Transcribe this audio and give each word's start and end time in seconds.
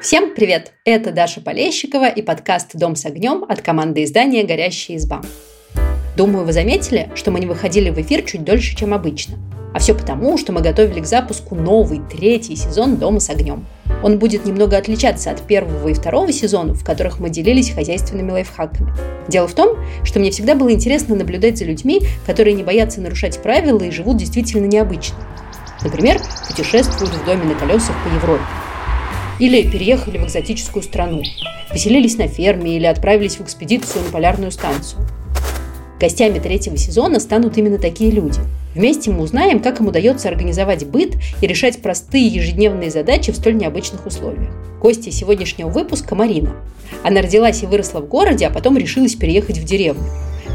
Всем 0.00 0.34
привет! 0.34 0.72
Это 0.84 1.12
Даша 1.12 1.40
Полещикова 1.40 2.08
и 2.08 2.22
подкаст 2.22 2.70
«Дом 2.74 2.96
с 2.96 3.06
огнем» 3.06 3.44
от 3.48 3.60
команды 3.60 4.02
издания 4.04 4.42
«Горящая 4.42 4.96
изба». 4.96 5.22
Думаю, 6.16 6.44
вы 6.44 6.52
заметили, 6.52 7.10
что 7.14 7.30
мы 7.30 7.38
не 7.38 7.46
выходили 7.46 7.90
в 7.90 8.00
эфир 8.00 8.22
чуть 8.22 8.42
дольше, 8.42 8.76
чем 8.76 8.94
обычно. 8.94 9.36
А 9.72 9.78
все 9.78 9.94
потому, 9.94 10.36
что 10.38 10.52
мы 10.52 10.62
готовили 10.62 11.00
к 11.00 11.06
запуску 11.06 11.54
новый, 11.54 12.00
третий 12.10 12.56
сезон 12.56 12.96
«Дома 12.96 13.20
с 13.20 13.30
огнем». 13.30 13.66
Он 14.02 14.18
будет 14.18 14.44
немного 14.44 14.76
отличаться 14.76 15.30
от 15.30 15.42
первого 15.42 15.88
и 15.88 15.94
второго 15.94 16.32
сезонов, 16.32 16.80
в 16.80 16.84
которых 16.84 17.20
мы 17.20 17.30
делились 17.30 17.70
хозяйственными 17.70 18.30
лайфхаками. 18.32 18.92
Дело 19.28 19.48
в 19.48 19.54
том, 19.54 19.76
что 20.04 20.18
мне 20.18 20.30
всегда 20.30 20.54
было 20.54 20.72
интересно 20.72 21.14
наблюдать 21.14 21.58
за 21.58 21.64
людьми, 21.66 22.00
которые 22.26 22.54
не 22.54 22.62
боятся 22.62 23.00
нарушать 23.00 23.42
правила 23.42 23.82
и 23.82 23.90
живут 23.90 24.16
действительно 24.16 24.66
необычно. 24.66 25.16
Например, 25.86 26.20
путешествуют 26.48 27.14
в 27.14 27.24
доме 27.24 27.44
на 27.44 27.54
колесах 27.54 27.94
по 28.02 28.12
Европе. 28.12 28.42
Или 29.38 29.70
переехали 29.70 30.18
в 30.18 30.24
экзотическую 30.24 30.82
страну, 30.82 31.22
поселились 31.70 32.18
на 32.18 32.26
ферме 32.26 32.76
или 32.76 32.86
отправились 32.86 33.36
в 33.36 33.42
экспедицию 33.42 34.04
на 34.04 34.10
полярную 34.10 34.50
станцию. 34.50 35.06
Гостями 36.00 36.40
третьего 36.40 36.76
сезона 36.76 37.20
станут 37.20 37.56
именно 37.56 37.78
такие 37.78 38.10
люди. 38.10 38.40
Вместе 38.74 39.12
мы 39.12 39.22
узнаем, 39.22 39.60
как 39.60 39.78
им 39.78 39.86
удается 39.86 40.28
организовать 40.28 40.84
быт 40.84 41.14
и 41.40 41.46
решать 41.46 41.80
простые 41.80 42.26
ежедневные 42.26 42.90
задачи 42.90 43.30
в 43.30 43.36
столь 43.36 43.54
необычных 43.54 44.06
условиях. 44.06 44.50
Гостья 44.82 45.12
сегодняшнего 45.12 45.68
выпуска– 45.68 46.14
Марина. 46.16 46.56
Она 47.04 47.22
родилась 47.22 47.62
и 47.62 47.66
выросла 47.66 48.00
в 48.00 48.08
городе, 48.08 48.48
а 48.48 48.50
потом 48.50 48.76
решилась 48.76 49.14
переехать 49.14 49.58
в 49.58 49.64
деревню. 49.64 50.02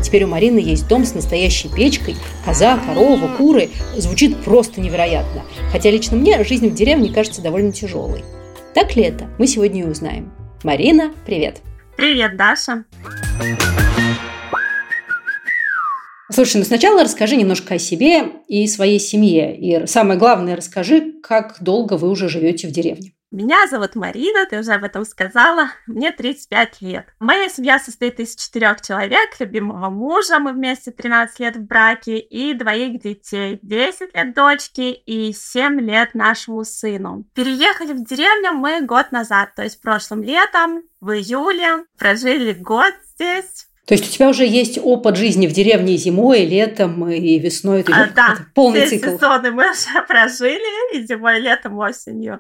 Теперь 0.02 0.24
у 0.24 0.28
Марины 0.28 0.60
есть 0.60 0.88
дом 0.88 1.06
с 1.06 1.14
настоящей 1.14 1.70
печкой, 1.70 2.16
коза, 2.44 2.78
корова, 2.78 3.28
куры. 3.38 3.70
Звучит 3.96 4.38
просто 4.44 4.82
невероятно. 4.82 5.44
Хотя 5.72 5.92
лично 5.92 6.18
мне 6.18 6.44
жизнь 6.44 6.70
в 6.70 6.74
деревне 6.74 7.14
кажется 7.14 7.42
довольно 7.42 7.72
тяжелой. 7.72 8.24
Так 8.74 8.96
ли 8.96 9.04
это? 9.04 9.30
Мы 9.38 9.48
сегодня 9.48 9.82
и 9.82 9.86
узнаем. 9.86 10.32
Марина, 10.64 11.14
привет! 11.26 11.62
Привет, 11.98 12.38
Даша! 12.38 12.86
Слушай, 16.32 16.58
ну 16.58 16.64
сначала 16.64 17.04
расскажи 17.04 17.36
немножко 17.36 17.76
о 17.76 17.80
себе 17.80 18.24
и 18.48 18.66
своей 18.68 19.00
семье. 19.00 19.56
И 19.56 19.86
самое 19.86 20.18
главное, 20.18 20.56
расскажи, 20.56 21.14
как 21.22 21.58
долго 21.60 21.96
вы 21.96 22.10
уже 22.10 22.30
живете 22.30 22.68
в 22.68 22.72
деревне. 22.72 23.12
Меня 23.32 23.66
зовут 23.68 23.96
Марина, 23.96 24.46
ты 24.46 24.60
уже 24.60 24.74
об 24.74 24.84
этом 24.84 25.06
сказала. 25.06 25.70
Мне 25.88 26.12
35 26.12 26.82
лет. 26.82 27.08
Моя 27.20 27.48
семья 27.48 27.80
состоит 27.80 28.20
из 28.20 28.36
четырех 28.36 28.82
человек, 28.82 29.40
любимого 29.40 29.90
мужа, 29.90 30.38
мы 30.40 30.52
вместе 30.52 30.92
13 30.92 31.40
лет 31.40 31.56
в 31.56 31.62
браке, 31.62 32.20
и 32.20 32.54
двоих 32.54 33.02
детей. 33.02 33.58
10 33.62 34.14
лет 34.14 34.36
дочки 34.36 34.92
и 34.92 35.32
7 35.32 35.80
лет 35.80 36.14
нашему 36.14 36.66
сыну. 36.66 37.24
Переехали 37.34 37.94
в 37.94 38.04
деревню 38.04 38.52
мы 38.52 38.82
год 38.82 39.14
назад, 39.14 39.56
то 39.56 39.64
есть 39.64 39.82
прошлым 39.82 40.24
летом, 40.24 40.84
в 41.00 41.12
июле. 41.12 41.86
Прожили 41.98 42.52
год 42.52 42.94
здесь, 43.16 43.68
то 43.86 43.96
есть 43.96 44.08
у 44.08 44.12
тебя 44.12 44.30
уже 44.30 44.46
есть 44.46 44.78
опыт 44.82 45.18
жизни 45.18 45.48
в 45.48 45.54
деревне 45.54 45.98
зимой, 45.98 46.46
летом 46.46 47.10
и 47.10 47.40
весной. 47.40 47.82
Это, 47.82 47.94
а, 47.94 48.10
да, 48.16 48.38
полный 48.54 48.86
все 48.86 49.00
цикл. 49.00 49.18
сезоны 49.18 49.52
мы 49.52 49.72
уже 49.72 50.02
прожили, 50.08 50.96
и 50.96 51.06
зимой, 51.06 51.40
и 51.40 51.42
летом, 51.42 51.78
осенью, 51.78 52.40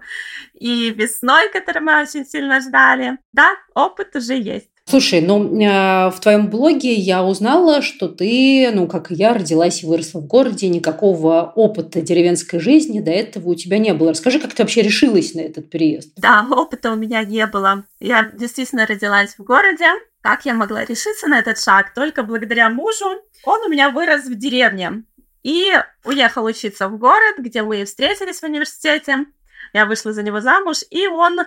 и 0.53 0.91
весной, 0.91 1.49
который 1.49 1.81
мы 1.81 2.01
очень 2.01 2.25
сильно 2.25 2.61
ждали. 2.61 3.17
Да, 3.33 3.51
опыт 3.73 4.15
уже 4.15 4.35
есть. 4.35 4.69
Слушай, 4.85 5.21
ну 5.21 5.59
э, 5.61 6.09
в 6.09 6.19
твоем 6.19 6.49
блоге 6.49 6.93
я 6.93 7.23
узнала, 7.23 7.81
что 7.81 8.07
ты, 8.07 8.69
ну 8.73 8.87
как 8.87 9.11
и 9.11 9.15
я, 9.15 9.33
родилась 9.33 9.83
и 9.83 9.85
выросла 9.85 10.19
в 10.19 10.27
городе, 10.27 10.67
никакого 10.67 11.51
опыта 11.55 12.01
деревенской 12.01 12.59
жизни 12.59 12.99
до 12.99 13.11
этого 13.11 13.49
у 13.49 13.55
тебя 13.55 13.77
не 13.77 13.93
было. 13.93 14.11
Расскажи, 14.11 14.39
как 14.39 14.53
ты 14.53 14.63
вообще 14.63 14.81
решилась 14.81 15.33
на 15.33 15.41
этот 15.41 15.69
переезд? 15.69 16.11
Да, 16.17 16.45
опыта 16.49 16.91
у 16.91 16.95
меня 16.95 17.23
не 17.23 17.45
было. 17.47 17.85
Я 17.99 18.31
действительно 18.33 18.85
родилась 18.85 19.35
в 19.37 19.43
городе, 19.43 19.85
как 20.21 20.45
я 20.45 20.53
могла 20.53 20.85
решиться 20.85 21.27
на 21.27 21.39
этот 21.39 21.59
шаг? 21.59 21.93
Только 21.93 22.23
благодаря 22.23 22.69
мужу. 22.69 23.21
Он 23.43 23.61
у 23.61 23.69
меня 23.69 23.89
вырос 23.89 24.25
в 24.25 24.35
деревне 24.35 25.03
и 25.43 25.71
уехал 26.05 26.45
учиться 26.45 26.87
в 26.87 26.97
город, 26.97 27.37
где 27.39 27.63
мы 27.63 27.85
встретились 27.85 28.39
в 28.39 28.43
университете. 28.43 29.25
Я 29.73 29.85
вышла 29.85 30.13
за 30.13 30.21
него 30.21 30.41
замуж, 30.41 30.83
и 30.91 31.07
он 31.07 31.39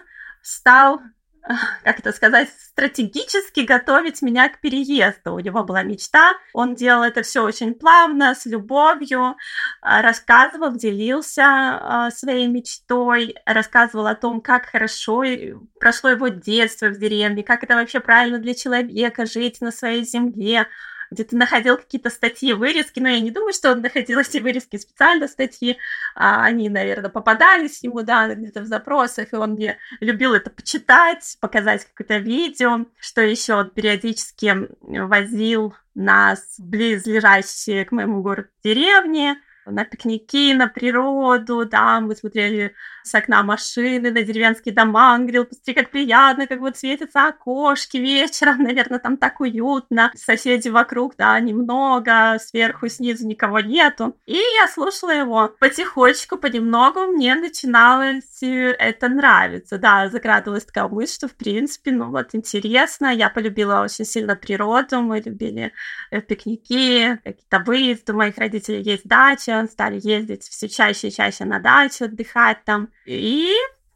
стал 0.43 1.01
как 1.85 1.99
это 1.99 2.13
сказать, 2.13 2.49
стратегически 2.49 3.61
готовить 3.61 4.23
меня 4.23 4.49
к 4.49 4.61
переезду. 4.61 5.35
У 5.35 5.41
него 5.41 5.63
была 5.63 5.83
мечта, 5.83 6.33
он 6.53 6.75
делал 6.75 7.03
это 7.03 7.23
все 7.23 7.43
очень 7.43 7.75
плавно, 7.75 8.35
с 8.35 8.47
любовью, 8.47 9.37
а, 9.81 10.03
рассказывал, 10.03 10.73
делился 10.73 11.45
а, 11.45 12.11
своей 12.11 12.47
мечтой, 12.47 13.35
рассказывал 13.45 14.07
о 14.07 14.15
том, 14.15 14.41
как 14.41 14.67
хорошо 14.67 15.25
прошло 15.79 16.11
его 16.11 16.29
детство 16.29 16.87
в 16.87 16.99
деревне, 16.99 17.43
как 17.43 17.63
это 17.63 17.75
вообще 17.75 18.01
правильно 18.01 18.39
для 18.39 18.55
человека 18.55 19.27
жить 19.27 19.61
на 19.61 19.71
своей 19.71 20.05
земле, 20.05 20.67
где 21.15 21.25
ты 21.25 21.37
находил 21.37 21.77
какие-то 21.77 22.11
статьи, 22.11 22.53
вырезки, 22.53 23.01
но 23.01 23.09
я 23.09 23.21
не 23.21 23.31
думаю, 23.31 23.53
что 23.53 23.73
он 23.73 23.81
находил 23.81 24.19
эти 24.19 24.39
вырезки 24.39 24.77
специально 24.77 25.29
статьи, 25.29 25.79
а 26.15 26.45
они, 26.45 26.69
наверное, 26.69 27.11
попадались 27.11 27.83
ему, 27.83 28.03
да, 28.03 28.35
где-то 28.35 28.63
в 28.63 28.67
запросах, 28.67 29.33
и 29.33 29.37
он 29.37 29.53
мне 29.53 29.79
любил 30.01 30.35
это 30.35 30.51
почитать, 30.51 31.39
показать 31.41 31.87
какое-то 31.87 32.19
видео, 32.19 32.87
что 33.01 33.23
еще 33.23 33.55
он 33.55 33.71
периодически 33.71 34.69
возил 34.81 35.75
нас 35.95 36.57
в 36.59 36.65
близлежащие 36.65 37.85
к 37.85 37.93
моему 37.93 38.23
городу 38.23 38.49
деревни, 38.63 39.37
на 39.67 39.85
пикники, 39.85 40.53
на 40.55 40.69
природу, 40.69 41.65
да, 41.65 42.01
мы 42.01 42.17
смотрели 42.17 42.75
с 43.03 43.15
окна 43.15 43.43
машины 43.43 44.11
на 44.11 44.23
деревенские 44.23 44.75
дома, 44.75 45.15
он 45.15 45.23
говорил, 45.23 45.45
посмотри, 45.45 45.75
как 45.75 45.91
приятно, 45.91 46.47
как 46.47 46.61
вот 46.61 46.77
светятся 46.77 47.29
окошки 47.29 47.99
вечером, 47.99 48.63
наверное, 48.63 48.99
там 48.99 49.17
так 49.17 49.41
уютно, 49.41 50.11
соседи 50.15 50.69
вокруг, 50.69 51.15
да, 51.17 51.39
немного, 51.39 52.39
сверху, 52.41 52.89
снизу 52.89 53.27
никого 53.27 53.61
нету. 53.61 54.17
И 54.27 54.37
я 54.37 54.69
слушала 54.69 55.11
его. 55.11 55.55
Потихонечку, 55.61 56.39
понемногу 56.39 57.01
мне 57.07 57.35
начиналось 57.35 58.43
это 58.43 59.09
нравиться, 59.09 59.79
да, 59.79 60.09
закрадывалась 60.09 60.65
такая 60.65 60.89
мысль, 60.89 61.15
что, 61.15 61.29
в 61.29 61.37
принципе, 61.37 61.93
ну 61.93 62.11
вот 62.11 62.35
интересно, 62.35 63.15
я 63.15 63.29
полюбила 63.29 63.83
очень 63.83 64.05
сильно 64.05 64.35
природу, 64.35 65.03
мы 65.03 65.21
любили 65.21 65.73
э, 66.11 66.21
пикники, 66.21 67.19
какие-то 67.25 67.59
выезды, 67.61 68.13
у 68.13 68.17
моих 68.17 68.39
родителей 68.39 68.83
есть 68.83 69.07
дача, 69.07 69.54
он 69.59 69.69
стали 69.69 70.01
ездить 70.03 70.45
все 70.45 70.69
чаще 70.69 71.09
и 71.09 71.13
чаще 71.13 71.45
на 71.45 71.59
дачу, 71.59 72.05
отдыхать 72.05 72.65
там. 72.65 72.89
И 73.07 73.51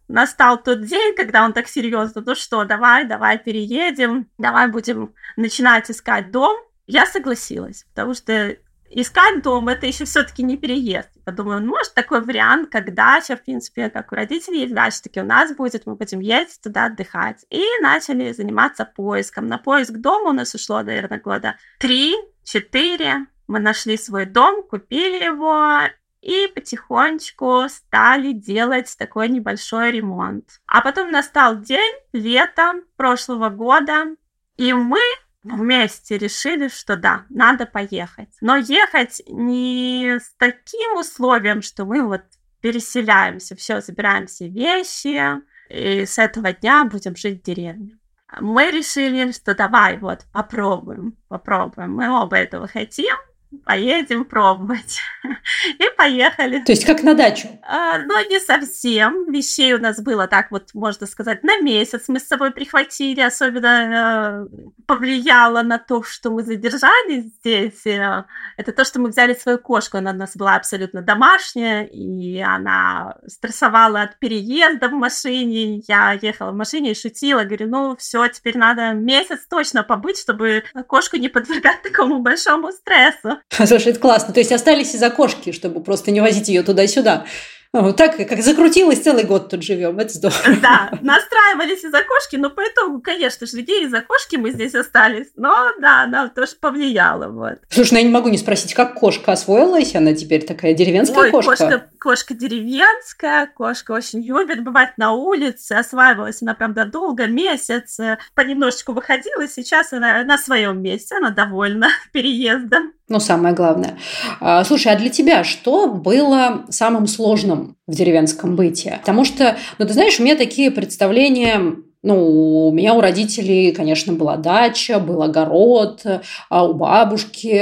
настал 0.08 0.62
тот 0.62 0.84
день, 0.84 1.14
когда 1.14 1.44
он 1.44 1.52
так 1.52 1.68
серьезно, 1.68 2.22
ну 2.24 2.34
что, 2.34 2.64
давай, 2.64 3.04
давай 3.04 3.38
переедем, 3.38 4.28
давай 4.38 4.68
будем 4.68 5.14
начинать 5.36 5.90
искать 5.90 6.30
дом. 6.30 6.56
Я 6.86 7.04
согласилась, 7.06 7.84
потому 7.90 8.14
что 8.14 8.56
искать 8.90 9.42
дом 9.42 9.68
это 9.68 9.86
еще 9.86 10.04
все-таки 10.04 10.42
не 10.42 10.56
переезд. 10.56 11.10
Подумаю, 11.24 11.60
ну, 11.60 11.68
может, 11.68 11.94
такой 11.94 12.22
вариант, 12.22 12.70
как 12.70 12.94
дача, 12.94 13.36
в 13.36 13.42
принципе, 13.42 13.90
как 13.90 14.12
у 14.12 14.14
родителей 14.14 14.60
есть 14.60 14.74
дача, 14.74 15.02
таки 15.02 15.20
у 15.20 15.24
нас 15.24 15.54
будет, 15.54 15.86
мы 15.86 15.94
будем 15.94 16.20
ездить 16.20 16.60
туда 16.62 16.86
отдыхать. 16.86 17.44
И 17.50 17.62
начали 17.82 18.32
заниматься 18.32 18.84
поиском. 18.84 19.46
На 19.46 19.58
поиск 19.58 19.92
дома 19.92 20.30
у 20.30 20.32
нас 20.32 20.54
ушло, 20.54 20.82
наверное, 20.82 21.20
года 21.20 21.56
три-четыре. 21.78 23.26
Мы 23.48 23.58
нашли 23.58 23.96
свой 23.96 24.26
дом, 24.26 24.62
купили 24.62 25.24
его 25.24 25.88
и 26.20 26.48
потихонечку 26.54 27.64
стали 27.68 28.32
делать 28.32 28.94
такой 28.98 29.28
небольшой 29.28 29.92
ремонт. 29.92 30.60
А 30.66 30.80
потом 30.82 31.10
настал 31.10 31.60
день, 31.60 31.94
лето 32.12 32.74
прошлого 32.96 33.48
года, 33.48 34.16
и 34.56 34.72
мы 34.72 35.00
вместе 35.42 36.18
решили, 36.18 36.68
что 36.68 36.96
да, 36.96 37.24
надо 37.30 37.66
поехать. 37.66 38.28
Но 38.40 38.56
ехать 38.56 39.22
не 39.28 40.18
с 40.20 40.34
таким 40.36 40.96
условием, 40.96 41.62
что 41.62 41.84
мы 41.84 42.06
вот 42.06 42.22
переселяемся, 42.60 43.56
все, 43.56 43.80
забираем 43.80 44.26
все 44.26 44.48
вещи, 44.48 45.40
и 45.70 46.04
с 46.04 46.18
этого 46.18 46.52
дня 46.52 46.84
будем 46.84 47.16
жить 47.16 47.40
в 47.40 47.44
деревне. 47.44 47.98
Мы 48.40 48.70
решили, 48.70 49.32
что 49.32 49.54
давай 49.54 49.96
вот 49.96 50.26
попробуем, 50.32 51.16
попробуем. 51.28 51.94
Мы 51.94 52.10
оба 52.10 52.36
этого 52.36 52.66
хотим, 52.66 53.16
поедем 53.64 54.24
пробовать. 54.24 55.00
и 55.78 55.84
поехали. 55.96 56.62
То 56.64 56.72
есть 56.72 56.84
как 56.84 57.02
на 57.02 57.14
дачу? 57.14 57.48
А, 57.62 57.98
но 57.98 58.20
не 58.22 58.40
совсем. 58.40 59.30
Вещей 59.30 59.74
у 59.74 59.78
нас 59.78 60.00
было 60.00 60.26
так 60.26 60.50
вот, 60.50 60.74
можно 60.74 61.06
сказать, 61.06 61.42
на 61.42 61.58
месяц 61.60 62.04
мы 62.08 62.20
с 62.20 62.26
собой 62.26 62.50
прихватили. 62.50 63.20
Особенно 63.20 64.46
э, 64.48 64.68
повлияло 64.86 65.62
на 65.62 65.78
то, 65.78 66.02
что 66.02 66.30
мы 66.30 66.42
задержались 66.42 67.24
здесь. 67.40 67.86
Э, 67.86 68.24
это 68.56 68.72
то, 68.72 68.84
что 68.84 69.00
мы 69.00 69.10
взяли 69.10 69.34
свою 69.34 69.58
кошку. 69.58 69.98
Она 69.98 70.10
у 70.10 70.14
нас 70.14 70.36
была 70.36 70.56
абсолютно 70.56 71.02
домашняя, 71.02 71.84
и 71.84 72.38
она 72.40 73.16
стрессовала 73.26 74.02
от 74.02 74.18
переезда 74.18 74.88
в 74.88 74.92
машине. 74.92 75.82
Я 75.88 76.12
ехала 76.20 76.52
в 76.52 76.56
машине 76.56 76.92
и 76.92 76.94
шутила. 76.94 77.44
Говорю, 77.44 77.68
ну 77.68 77.96
все, 77.96 78.26
теперь 78.28 78.58
надо 78.58 78.92
месяц 78.92 79.46
точно 79.48 79.82
побыть, 79.82 80.18
чтобы 80.18 80.64
кошку 80.86 81.16
не 81.16 81.28
подвергать 81.28 81.82
такому 81.82 82.20
большому 82.20 82.72
стрессу. 82.72 83.37
Слушай, 83.66 83.92
это 83.92 84.00
классно. 84.00 84.32
То 84.34 84.40
есть 84.40 84.52
остались 84.52 84.94
из-за 84.94 85.10
кошки, 85.10 85.52
чтобы 85.52 85.82
просто 85.82 86.10
не 86.10 86.20
возить 86.20 86.48
ее 86.48 86.62
туда-сюда. 86.62 87.26
Вот 87.72 87.96
так, 87.96 88.16
как 88.16 88.42
закрутилось, 88.42 89.00
целый 89.00 89.24
год 89.24 89.50
тут 89.50 89.62
живем, 89.62 89.98
это 89.98 90.14
здорово. 90.14 90.38
Да, 90.62 90.90
настраивались 91.02 91.84
из 91.84 91.92
окошки, 91.92 92.36
но 92.36 92.48
по 92.48 92.62
итогу, 92.62 93.00
конечно 93.00 93.46
же, 93.46 93.60
где 93.60 93.84
из 93.84 93.92
окошки 93.92 94.36
мы 94.36 94.50
здесь 94.52 94.74
остались, 94.74 95.28
но 95.36 95.70
да, 95.78 96.04
она 96.04 96.28
тоже 96.28 96.52
повлияла, 96.58 97.28
вот. 97.28 97.58
Слушай, 97.68 97.92
ну 97.92 97.98
я 97.98 98.04
не 98.04 98.10
могу 98.10 98.30
не 98.30 98.38
спросить, 98.38 98.72
как 98.72 98.94
кошка 98.94 99.32
освоилась, 99.32 99.94
она 99.94 100.14
теперь 100.14 100.46
такая 100.46 100.72
деревенская 100.72 101.24
Ой, 101.24 101.30
кошка? 101.30 101.50
кошка? 101.50 101.90
Кошка 102.00 102.34
деревенская, 102.34 103.46
кошка 103.46 103.92
очень 103.92 104.22
любит 104.22 104.64
бывать 104.64 104.96
на 104.96 105.12
улице, 105.12 105.72
осваивалась 105.72 106.40
она, 106.40 106.54
правда, 106.54 106.86
долго, 106.86 107.26
месяц, 107.26 108.00
э, 108.00 108.18
понемножечку 108.34 108.92
выходила, 108.92 109.46
сейчас 109.46 109.92
она 109.92 110.24
на 110.24 110.38
своем 110.38 110.80
месте, 110.80 111.16
она 111.16 111.30
довольна 111.30 111.88
переездом. 112.12 112.92
Ну, 113.08 113.20
самое 113.20 113.54
главное. 113.54 113.98
А, 114.40 114.64
слушай, 114.64 114.92
а 114.92 114.96
для 114.96 115.08
тебя 115.08 115.42
что 115.42 115.86
было 115.86 116.64
самым 116.68 117.06
сложным 117.06 117.76
в 117.86 117.94
деревенском 117.94 118.54
быте? 118.54 118.98
Потому 119.00 119.24
что, 119.24 119.56
ну, 119.78 119.86
ты 119.86 119.94
знаешь, 119.94 120.20
у 120.20 120.22
меня 120.22 120.36
такие 120.36 120.70
представления 120.70 121.76
ну, 122.02 122.68
у 122.68 122.72
меня 122.72 122.94
у 122.94 123.00
родителей, 123.00 123.72
конечно, 123.72 124.12
была 124.12 124.36
дача, 124.36 125.00
был 125.00 125.20
огород, 125.20 126.04
а 126.48 126.64
у 126.64 126.74
бабушки 126.74 127.60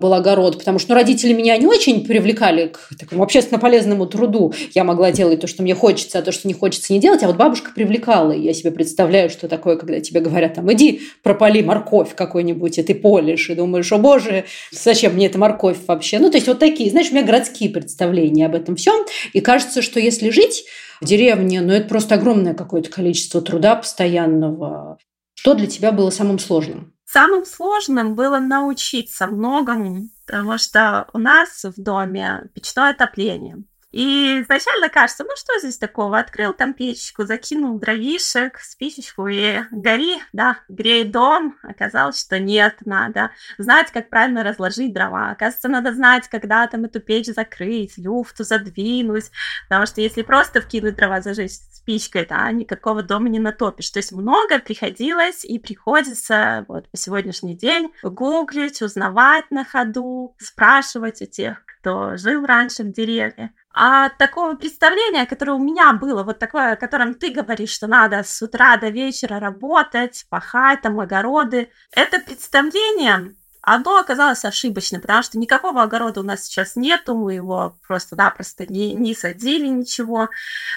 был 0.00 0.14
огород, 0.14 0.58
потому 0.58 0.80
что 0.80 0.90
ну, 0.90 0.94
родители 0.96 1.32
меня 1.32 1.56
не 1.56 1.66
очень 1.66 2.04
привлекали 2.04 2.68
к 2.68 2.90
такому 2.98 3.22
общественно 3.22 3.60
полезному 3.60 4.06
труду. 4.06 4.52
Я 4.74 4.82
могла 4.82 5.12
делать 5.12 5.40
то, 5.40 5.46
что 5.46 5.62
мне 5.62 5.76
хочется, 5.76 6.18
а 6.18 6.22
то, 6.22 6.32
что 6.32 6.48
не 6.48 6.54
хочется, 6.54 6.92
не 6.92 6.98
делать. 6.98 7.22
А 7.22 7.28
вот 7.28 7.36
бабушка 7.36 7.70
привлекала. 7.72 8.32
И 8.32 8.40
я 8.40 8.52
себе 8.52 8.72
представляю, 8.72 9.30
что 9.30 9.46
такое, 9.46 9.76
когда 9.76 10.00
тебе 10.00 10.20
говорят, 10.20 10.54
там, 10.54 10.72
иди 10.72 11.02
пропали 11.22 11.62
морковь 11.62 12.16
какой-нибудь, 12.16 12.78
и 12.78 12.82
ты 12.82 12.96
полишь, 12.96 13.48
и 13.48 13.54
думаешь, 13.54 13.92
о 13.92 13.98
боже, 13.98 14.44
зачем 14.72 15.14
мне 15.14 15.26
эта 15.26 15.38
морковь 15.38 15.78
вообще? 15.86 16.18
Ну, 16.18 16.30
то 16.30 16.36
есть 16.36 16.48
вот 16.48 16.58
такие, 16.58 16.90
знаешь, 16.90 17.10
у 17.10 17.14
меня 17.14 17.24
городские 17.24 17.70
представления 17.70 18.46
об 18.46 18.56
этом 18.56 18.74
всем. 18.74 19.06
И 19.32 19.40
кажется, 19.40 19.82
что 19.82 20.00
если 20.00 20.30
жить 20.30 20.64
деревне, 21.04 21.60
но 21.60 21.72
это 21.72 21.88
просто 21.88 22.16
огромное 22.16 22.54
какое-то 22.54 22.90
количество 22.90 23.40
труда 23.40 23.76
постоянного. 23.76 24.98
Что 25.34 25.54
для 25.54 25.66
тебя 25.66 25.92
было 25.92 26.10
самым 26.10 26.38
сложным? 26.38 26.94
Самым 27.04 27.46
сложным 27.46 28.14
было 28.14 28.38
научиться 28.38 29.26
многому, 29.26 30.08
потому 30.26 30.58
что 30.58 31.08
у 31.14 31.18
нас 31.18 31.64
в 31.64 31.80
доме 31.80 32.50
печное 32.54 32.90
отопление. 32.90 33.64
И 33.90 34.42
изначально 34.42 34.90
кажется, 34.90 35.24
ну 35.24 35.30
что 35.34 35.58
здесь 35.60 35.78
такого? 35.78 36.18
Открыл 36.18 36.52
там 36.52 36.74
печечку, 36.74 37.24
закинул 37.24 37.78
дровишек, 37.78 38.58
спичечку 38.58 39.26
и 39.28 39.60
гори, 39.70 40.18
да, 40.32 40.58
грей 40.68 41.04
дом. 41.04 41.56
Оказалось, 41.62 42.20
что 42.20 42.38
нет, 42.38 42.76
надо 42.84 43.30
знать, 43.56 43.90
как 43.90 44.10
правильно 44.10 44.44
разложить 44.44 44.92
дрова. 44.92 45.30
Оказывается, 45.30 45.68
надо 45.68 45.94
знать, 45.94 46.28
когда 46.28 46.66
там 46.66 46.84
эту 46.84 47.00
печь 47.00 47.26
закрыть, 47.26 47.96
люфту 47.96 48.44
задвинуть. 48.44 49.30
Потому 49.68 49.86
что 49.86 50.02
если 50.02 50.22
просто 50.22 50.60
вкинуть 50.60 50.96
дрова, 50.96 51.22
зажечь 51.22 51.52
спичкой, 51.88 52.26
да, 52.26 52.50
никакого 52.52 53.02
дома 53.02 53.30
не 53.30 53.38
натопишь. 53.38 53.90
То 53.90 54.00
есть 54.00 54.12
много 54.12 54.58
приходилось 54.58 55.46
и 55.46 55.58
приходится 55.58 56.66
вот 56.68 56.90
по 56.90 56.96
сегодняшний 56.98 57.56
день 57.56 57.90
гуглить, 58.02 58.82
узнавать 58.82 59.50
на 59.50 59.64
ходу, 59.64 60.36
спрашивать 60.38 61.22
у 61.22 61.26
тех, 61.26 61.64
кто 61.64 62.18
жил 62.18 62.44
раньше 62.44 62.82
в 62.82 62.92
деревне. 62.92 63.54
А 63.80 64.08
такого 64.08 64.56
представления, 64.56 65.24
которое 65.24 65.52
у 65.52 65.62
меня 65.62 65.92
было, 65.92 66.24
вот 66.24 66.40
такое, 66.40 66.72
о 66.72 66.76
котором 66.76 67.14
ты 67.14 67.30
говоришь, 67.30 67.70
что 67.70 67.86
надо 67.86 68.24
с 68.24 68.42
утра 68.42 68.76
до 68.76 68.88
вечера 68.88 69.38
работать, 69.38 70.26
пахать, 70.28 70.80
там, 70.82 70.98
огороды, 70.98 71.70
это 71.92 72.18
представление 72.18 73.36
оно 73.62 73.98
оказалось 73.98 74.44
ошибочным, 74.44 75.00
потому 75.00 75.22
что 75.22 75.38
никакого 75.38 75.82
огорода 75.82 76.20
у 76.20 76.22
нас 76.22 76.44
сейчас 76.44 76.76
нету, 76.76 77.14
мы 77.14 77.34
его 77.34 77.78
просто-напросто 77.86 78.66
не, 78.66 78.94
не 78.94 79.14
садили 79.14 79.66
ничего. 79.66 80.28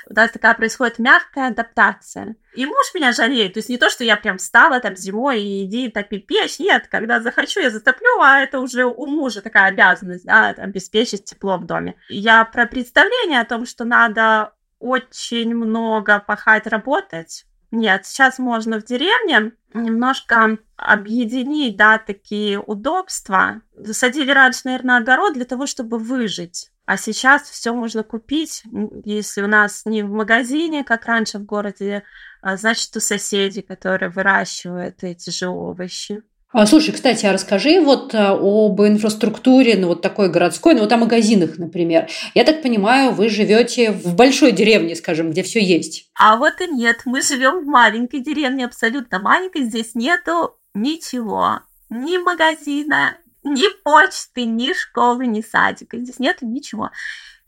У 0.10 0.14
нас 0.14 0.32
такая 0.32 0.54
происходит 0.56 1.00
мягкая 1.00 1.50
адаптация. 1.50 2.36
И 2.54 2.66
муж 2.66 2.94
меня 2.94 3.14
жалеет, 3.14 3.54
то 3.54 3.60
есть 3.60 3.70
не 3.70 3.78
то, 3.78 3.90
что 3.90 4.04
я 4.04 4.18
прям 4.18 4.38
встала 4.38 4.80
там 4.80 4.96
зимой 4.96 5.42
и 5.42 5.66
иди 5.66 5.90
топи 5.90 6.20
печь, 6.20 6.60
нет, 6.60 6.88
когда 6.88 7.22
захочу, 7.22 7.62
я 7.62 7.70
затоплю, 7.70 8.20
а 8.20 8.40
это 8.40 8.60
уже 8.60 8.86
у 8.86 9.06
мужа 9.06 9.42
такая 9.42 9.70
обязанность, 9.70 10.26
да, 10.26 10.50
обеспечить 10.50 11.26
тепло 11.26 11.58
в 11.58 11.66
доме. 11.66 11.96
Я 12.10 12.44
про 12.44 12.66
представление 12.66 13.40
о 13.40 13.46
том, 13.46 13.66
что 13.66 13.86
надо 13.86 14.54
очень 14.80 15.56
много 15.56 16.20
пахать, 16.20 16.68
работать, 16.68 17.46
нет, 17.72 18.06
сейчас 18.06 18.38
можно 18.38 18.80
в 18.80 18.84
деревне 18.84 19.54
немножко 19.74 20.58
объединить, 20.76 21.78
да, 21.78 21.98
такие 21.98 22.60
удобства. 22.60 23.62
Засадили 23.76 24.32
раньше, 24.32 24.62
наверное, 24.66 24.98
огород 24.98 25.34
для 25.34 25.46
того, 25.46 25.66
чтобы 25.66 25.98
выжить. 25.98 26.70
А 26.86 26.98
сейчас 26.98 27.44
все 27.44 27.74
можно 27.74 28.04
купить, 28.04 28.64
если 29.06 29.42
у 29.42 29.48
нас 29.48 29.84
не 29.86 30.04
в 30.04 30.10
магазине, 30.10 30.84
как 30.84 31.06
раньше 31.06 31.38
в 31.38 31.46
городе, 31.46 32.04
а 32.42 32.58
значит, 32.58 32.94
у 32.98 33.00
соседей, 33.00 33.62
которые 33.62 34.10
выращивают 34.10 35.04
эти 35.04 35.30
же 35.30 35.48
овощи. 35.48 36.24
А, 36.54 36.66
слушай, 36.66 36.94
кстати, 36.94 37.26
а 37.26 37.32
расскажи 37.32 37.80
вот 37.80 38.14
а, 38.14 38.32
об 38.34 38.82
инфраструктуре, 38.82 39.78
ну 39.78 39.88
вот 39.88 40.02
такой 40.02 40.30
городской, 40.30 40.74
ну 40.74 40.82
вот 40.82 40.92
о 40.92 40.98
магазинах, 40.98 41.58
например. 41.58 42.10
Я 42.34 42.44
так 42.44 42.62
понимаю, 42.62 43.14
вы 43.14 43.30
живете 43.30 43.92
в 43.92 44.16
большой 44.16 44.52
деревне, 44.52 44.98
скажем, 44.98 45.32
где 45.32 45.44
все 45.44 45.64
есть. 45.64 46.10
А 46.14 46.36
вот 46.36 46.60
и 46.60 46.68
нет, 46.68 47.04
мы 47.06 47.22
живем 47.22 47.64
в 47.64 47.68
маленькой 47.68 48.20
деревне, 48.20 48.66
абсолютно 48.66 49.20
маленькой, 49.20 49.64
здесь 49.64 49.96
нету 49.96 50.58
ничего, 50.74 51.62
ни 51.90 52.18
магазина, 52.18 53.18
ни 53.44 53.68
почты, 53.84 54.44
ни 54.44 54.74
школы, 54.74 55.28
ни 55.28 55.42
садика, 55.42 55.98
здесь 55.98 56.20
нету 56.20 56.46
ничего. 56.46 56.92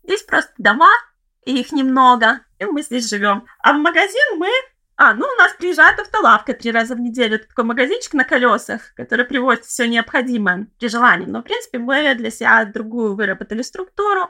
Здесь 0.03 0.23
просто 0.23 0.53
дома, 0.57 0.91
и 1.45 1.59
их 1.59 1.73
немного, 1.73 2.39
и 2.57 2.65
мы 2.65 2.81
здесь 2.81 3.09
живем. 3.09 3.45
А 3.59 3.73
в 3.73 3.77
магазин 3.77 4.37
мы 4.37 4.49
а, 5.03 5.13
ну, 5.13 5.25
у 5.25 5.37
нас 5.37 5.53
приезжает 5.53 5.99
автолавка 5.99 6.53
три 6.53 6.71
раза 6.71 6.95
в 6.95 6.99
неделю. 6.99 7.35
Это 7.35 7.47
такой 7.47 7.65
магазинчик 7.65 8.13
на 8.13 8.23
колесах, 8.23 8.93
который 8.95 9.25
привозит 9.25 9.65
все 9.65 9.87
необходимое 9.87 10.67
при 10.79 10.87
желании. 10.87 11.25
Но, 11.25 11.41
в 11.41 11.43
принципе, 11.43 11.77
мы 11.77 12.15
для 12.15 12.31
себя 12.31 12.63
другую 12.65 13.15
выработали 13.15 13.61
структуру. 13.61 14.29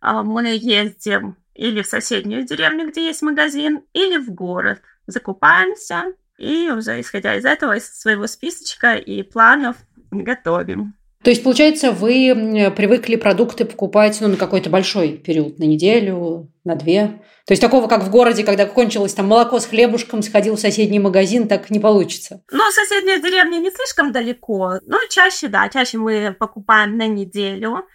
А, 0.00 0.22
мы 0.22 0.56
ездим 0.56 1.36
или 1.54 1.82
в 1.82 1.86
соседнюю 1.86 2.44
деревню, 2.44 2.88
где 2.88 3.06
есть 3.06 3.22
магазин, 3.22 3.82
или 3.92 4.18
в 4.18 4.30
город. 4.30 4.80
Закупаемся 5.06 6.14
и 6.38 6.70
уже 6.70 7.00
исходя 7.00 7.34
из 7.34 7.44
этого, 7.44 7.76
из 7.76 7.86
своего 7.86 8.26
списочка 8.26 8.94
и 8.94 9.22
планов 9.22 9.76
готовим. 10.10 10.94
То 11.26 11.30
есть, 11.30 11.42
получается, 11.42 11.90
вы 11.90 12.72
привыкли 12.76 13.16
продукты 13.16 13.64
покупать 13.64 14.16
ну, 14.20 14.28
на 14.28 14.36
какой-то 14.36 14.70
большой 14.70 15.14
период, 15.14 15.58
на 15.58 15.64
неделю, 15.64 16.52
на 16.62 16.76
две. 16.76 17.20
То 17.46 17.50
есть 17.50 17.60
такого, 17.60 17.88
как 17.88 18.04
в 18.04 18.10
городе, 18.10 18.44
когда 18.44 18.64
кончилось 18.64 19.12
там 19.12 19.26
молоко 19.26 19.58
с 19.58 19.66
хлебушком, 19.66 20.22
сходил 20.22 20.54
в 20.54 20.60
соседний 20.60 21.00
магазин, 21.00 21.48
так 21.48 21.68
не 21.70 21.80
получится. 21.80 22.44
Ну, 22.52 22.62
соседняя 22.70 23.20
деревня 23.20 23.58
не 23.58 23.72
слишком 23.72 24.12
далеко. 24.12 24.78
Ну, 24.86 24.98
чаще, 25.10 25.48
да, 25.48 25.68
чаще 25.68 25.98
мы 25.98 26.32
покупаем 26.38 26.96
на 26.96 27.08
неделю. 27.08 27.88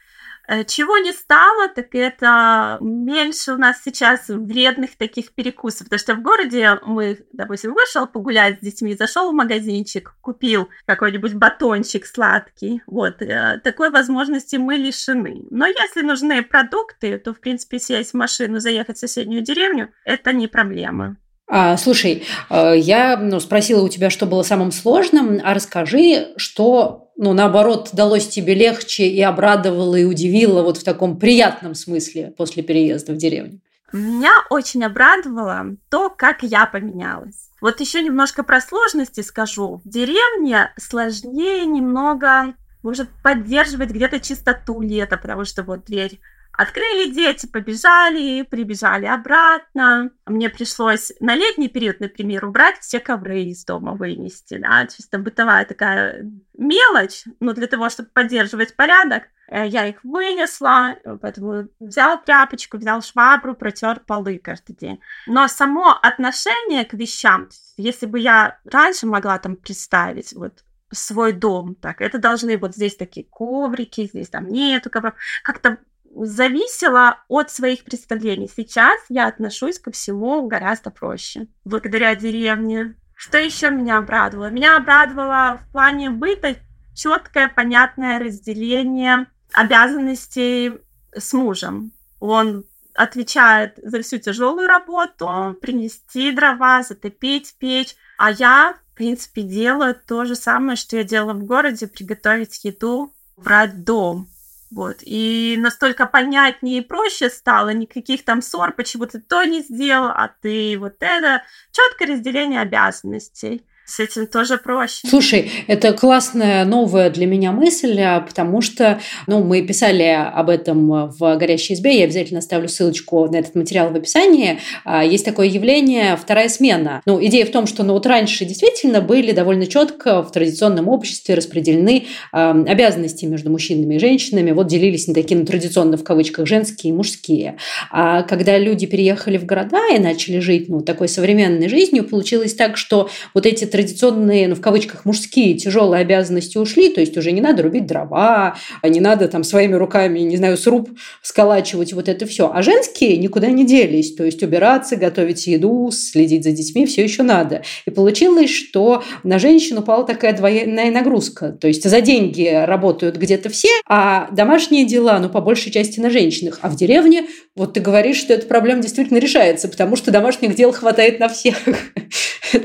Э, 0.48 0.64
чего 0.64 0.98
не 0.98 1.14
стало, 1.14 1.68
так 1.70 1.94
это 1.94 2.78
меньше 2.82 3.54
у 3.54 3.58
нас 3.58 3.82
сейчас 3.84 4.28
вредных 4.28 4.98
таких 4.98 5.34
перекусов. 5.34 5.86
Потому 5.86 6.00
что 6.00 6.16
в 6.16 6.22
городе 6.22 6.80
мы, 6.86 7.26
допустим, 7.32 7.74
вышел 7.74 8.08
погулять 8.08 8.58
с 8.60 8.62
детьми, 8.62 8.96
зашел 8.96 9.32
в 9.32 9.36
магазинчик, 9.36 10.16
купил 10.22 10.70
какой-нибудь 10.86 11.36
батончик 11.36 12.06
сладкий. 12.06 12.82
Вот, 12.86 13.22
э, 13.22 13.60
такой 13.64 13.92
возможности 13.92 14.56
мы 14.56 14.76
лишены. 14.76 15.44
Но 15.50 15.68
если 15.68 16.02
нужны 16.02 16.44
продукты, 16.44 17.18
то, 17.18 17.34
в 17.34 17.40
принципе, 17.40 17.80
сесть 17.80 18.12
в 18.12 18.18
машину, 18.18 18.60
заехать 18.60 18.98
в 18.98 19.00
соседнюю 19.00 19.42
деревню, 19.44 19.94
это 20.06 20.34
не 20.34 20.48
проблема. 20.48 21.18
А, 21.54 21.76
слушай, 21.76 22.24
э, 22.50 22.76
я 22.78 23.18
ну, 23.18 23.42
спросила 23.42 23.84
у 23.84 23.90
тебя, 23.90 24.10
что 24.10 24.26
было 24.26 24.42
самым 24.42 24.72
сложным, 24.72 25.42
а 25.44 25.54
расскажи, 25.54 26.30
что 26.38 27.12
ну, 27.18 27.34
наоборот, 27.34 27.90
далось 27.92 28.30
тебе 28.30 28.54
легче 28.54 29.08
и 29.08 29.22
обрадовало, 29.22 29.98
и 29.98 30.06
удивило 30.06 30.64
вот 30.64 30.78
в 30.78 30.84
таком 30.86 31.20
приятном 31.20 31.76
смысле 31.76 32.34
после 32.38 32.64
переезда 32.64 33.12
в 33.12 33.18
деревню? 33.18 33.60
Меня 33.92 34.32
очень 34.50 34.86
обрадовало 34.86 35.76
то, 35.90 36.10
как 36.10 36.42
я 36.42 36.66
поменялась. 36.66 37.50
Вот 37.60 37.82
еще 37.82 38.02
немножко 38.02 38.44
про 38.44 38.62
сложности 38.62 39.20
скажу. 39.20 39.82
В 39.84 39.90
деревне 39.90 40.74
сложнее 40.80 41.66
немного, 41.66 42.56
может, 42.82 43.10
поддерживать 43.22 43.90
где-то 43.90 44.22
чистоту 44.22 44.82
лета, 44.82 45.18
потому 45.18 45.44
что 45.44 45.64
вот 45.64 45.84
дверь 45.84 46.18
Открыли 46.54 47.12
дети, 47.12 47.48
побежали, 47.48 48.44
прибежали 48.44 49.06
обратно. 49.06 50.12
Мне 50.26 50.50
пришлось 50.50 51.12
на 51.20 51.36
летний 51.36 51.70
период, 51.70 52.00
например, 52.00 52.46
убрать 52.46 52.78
все 52.80 53.00
ковры 53.00 53.44
из 53.44 53.64
дома, 53.64 53.94
вынести, 53.94 54.58
да, 54.58 54.86
чисто 54.88 55.18
бытовая 55.18 55.66
такая 55.66 56.30
мелочь, 56.58 57.24
но 57.40 57.54
для 57.54 57.68
того, 57.68 57.90
чтобы 57.90 58.10
поддерживать 58.10 58.76
порядок, 58.76 59.24
э, 59.48 59.66
я 59.68 59.88
их 59.88 60.04
вынесла, 60.04 60.98
поэтому 61.22 61.70
взял 61.80 62.22
тряпочку, 62.22 62.78
взял 62.78 63.02
швабру, 63.02 63.56
протер 63.56 64.02
полы 64.02 64.38
каждый 64.38 64.76
день. 64.76 65.00
Но 65.28 65.48
само 65.48 65.98
отношение 66.02 66.86
к 66.86 66.94
вещам, 66.94 67.50
если 67.78 68.06
бы 68.06 68.20
я 68.20 68.60
раньше 68.66 69.08
могла 69.08 69.40
там 69.40 69.56
представить, 69.56 70.34
вот 70.34 70.64
свой 70.92 71.32
дом, 71.32 71.76
так, 71.76 72.02
это 72.02 72.20
должны 72.20 72.58
вот 72.58 72.76
здесь 72.76 72.96
такие 72.96 73.26
коврики, 73.26 74.08
здесь 74.08 74.30
там 74.30 74.48
нету 74.48 74.90
ковров, 74.90 75.14
как-то 75.44 75.78
зависело 76.16 77.18
от 77.28 77.52
своих 77.52 77.84
представлений. 77.84 78.50
Сейчас 78.54 79.00
я 79.10 79.28
отношусь 79.28 79.80
ко 79.80 79.92
всему 79.92 80.48
гораздо 80.48 80.92
проще, 80.92 81.48
благодаря 81.66 82.16
деревне. 82.16 82.96
Что 83.16 83.38
еще 83.38 83.70
меня 83.70 83.98
обрадовало? 83.98 84.50
Меня 84.50 84.78
обрадовало 84.78 85.60
в 85.62 85.72
плане 85.72 86.10
быта 86.10 86.56
четкое, 86.96 87.50
понятное 87.50 88.20
разделение 88.20 89.28
обязанностей 89.54 90.74
с 91.16 91.34
мужем. 91.34 91.92
Он 92.20 92.66
отвечает 92.94 93.80
за 93.82 94.02
всю 94.02 94.18
тяжелую 94.18 94.68
работу, 94.68 95.58
принести 95.62 96.32
дрова, 96.32 96.84
затопить 96.84 97.56
печь, 97.58 97.96
а 98.18 98.32
я, 98.32 98.76
в 98.92 98.96
принципе, 98.96 99.44
делаю 99.44 99.96
то 99.96 100.26
же 100.26 100.36
самое, 100.36 100.76
что 100.76 100.98
я 100.98 101.04
делала 101.04 101.34
в 101.34 101.44
городе, 101.46 101.88
приготовить 101.88 102.64
еду, 102.64 103.14
брать 103.38 103.84
дом. 103.84 104.28
Вот. 104.72 105.00
И 105.02 105.58
настолько 105.60 106.06
понятнее 106.06 106.80
и 106.80 106.82
проще 106.86 107.30
стало, 107.30 107.74
никаких 107.74 108.24
там 108.24 108.42
ссор, 108.42 108.72
почему 108.72 109.06
ты 109.06 109.20
то 109.20 109.44
не 109.44 109.62
сделал, 109.62 110.08
а 110.08 110.30
ты 110.42 110.78
вот 110.80 110.96
это. 111.02 111.44
Четкое 111.72 112.16
разделение 112.16 112.62
обязанностей 112.62 113.66
с 113.92 114.00
этим 114.00 114.26
тоже 114.26 114.58
проще. 114.58 115.06
Слушай, 115.08 115.52
это 115.68 115.92
классная 115.92 116.64
новая 116.64 117.10
для 117.10 117.26
меня 117.26 117.52
мысль, 117.52 118.00
а, 118.00 118.22
потому 118.22 118.62
что 118.62 119.00
ну, 119.28 119.44
мы 119.44 119.62
писали 119.64 120.04
об 120.04 120.50
этом 120.50 121.10
в 121.10 121.36
«Горящей 121.36 121.76
избе», 121.76 122.00
я 122.00 122.06
обязательно 122.06 122.40
оставлю 122.40 122.70
ссылочку 122.70 123.28
на 123.28 123.38
этот 123.38 123.56
материал 123.56 123.90
в 123.92 123.96
описании. 123.96 124.60
А, 124.86 125.04
есть 125.04 125.26
такое 125.26 125.48
явление 125.48 126.16
«вторая 126.16 126.48
смена». 126.48 127.02
Ну, 127.06 127.24
идея 127.26 127.46
в 127.46 127.52
том, 127.52 127.68
что 127.68 127.84
ну, 127.84 127.94
вот 127.94 128.06
раньше 128.06 128.46
действительно 128.46 129.02
были 129.02 129.34
довольно 129.34 129.68
четко 129.68 130.24
в 130.24 130.32
традиционном 130.32 130.88
обществе 130.88 131.36
распределены 131.36 132.06
э, 132.32 132.64
обязанности 132.68 133.26
между 133.26 133.50
мужчинами 133.50 133.96
и 133.96 134.00
женщинами, 134.00 134.52
вот 134.52 134.68
делились 134.68 135.08
на 135.08 135.14
такие 135.14 135.38
ну, 135.38 135.46
традиционно 135.46 135.98
в 135.98 136.04
кавычках 136.04 136.48
женские 136.48 136.94
и 136.94 136.96
мужские. 136.96 137.58
А 137.92 138.24
когда 138.24 138.58
люди 138.58 138.86
переехали 138.86 139.38
в 139.38 139.46
города 139.46 139.82
и 139.94 140.00
начали 140.00 140.40
жить 140.40 140.70
ну, 140.70 140.82
такой 140.82 141.10
современной 141.10 141.68
жизнью, 141.68 142.06
получилось 142.06 142.54
так, 142.54 142.78
что 142.78 143.10
вот 143.34 143.46
эти 143.46 143.66
традиционные, 143.66 143.81
ну, 144.02 144.56
в 144.56 144.62
кавычках, 144.62 145.06
мужские 145.06 145.56
тяжелые 145.56 146.02
обязанности 146.02 146.58
ушли, 146.58 146.90
то 146.90 147.02
есть 147.02 147.18
уже 147.18 147.32
не 147.32 147.42
надо 147.42 147.64
рубить 147.64 147.86
дрова, 147.86 148.56
не 148.84 149.00
надо 149.00 149.28
там 149.28 149.44
своими 149.44 149.76
руками, 149.76 150.20
не 150.20 150.38
знаю, 150.38 150.58
сруб 150.58 150.90
сколачивать, 151.22 151.94
вот 151.94 152.10
это 152.10 152.26
все. 152.26 152.52
А 152.54 152.62
женские 152.62 153.18
никуда 153.18 153.48
не 153.48 153.66
делись, 153.66 154.16
то 154.16 154.24
есть 154.24 154.44
убираться, 154.44 154.96
готовить 154.96 155.48
еду, 155.48 155.90
следить 155.92 156.44
за 156.44 156.52
детьми 156.52 156.86
все 156.86 157.04
еще 157.04 157.24
надо. 157.24 157.64
И 157.86 157.92
получилось, 157.92 158.50
что 158.50 159.04
на 159.24 159.40
женщину 159.40 159.82
упала 159.82 160.06
такая 160.06 160.36
двойная 160.36 160.92
нагрузка. 160.92 161.52
То 161.52 161.68
есть 161.68 161.88
за 161.88 162.02
деньги 162.02 162.48
работают 162.66 163.18
где-то 163.18 163.50
все, 163.50 163.70
а 163.88 164.30
домашние 164.32 164.86
дела, 164.86 165.20
ну, 165.20 165.30
по 165.30 165.42
большей 165.42 165.72
части 165.72 166.00
на 166.00 166.10
женщинах. 166.10 166.60
А 166.62 166.70
в 166.70 166.76
деревне, 166.76 167.26
вот 167.56 167.74
ты 167.74 167.80
говоришь, 167.80 168.18
что 168.18 168.34
эта 168.34 168.48
проблема 168.48 168.82
действительно 168.82 169.18
решается, 169.18 169.68
потому 169.68 169.96
что 169.96 170.12
домашних 170.12 170.56
дел 170.56 170.72
хватает 170.72 171.20
на 171.20 171.28
всех. 171.28 171.58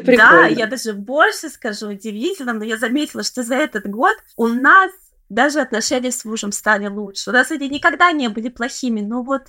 Да, 0.04 0.46
я 0.46 0.66
даже 0.66 0.95
больше 0.96 1.48
скажу, 1.48 1.88
удивительно, 1.88 2.52
но 2.52 2.64
я 2.64 2.76
заметила, 2.76 3.22
что 3.22 3.42
за 3.42 3.54
этот 3.54 3.86
год 3.86 4.16
у 4.36 4.48
нас 4.48 4.90
даже 5.28 5.60
отношения 5.60 6.12
с 6.12 6.24
мужем 6.24 6.52
стали 6.52 6.86
лучше. 6.86 7.30
У 7.30 7.32
нас 7.32 7.50
они 7.50 7.68
никогда 7.68 8.12
не 8.12 8.28
были 8.28 8.48
плохими, 8.48 9.00
но 9.00 9.22
вот 9.22 9.42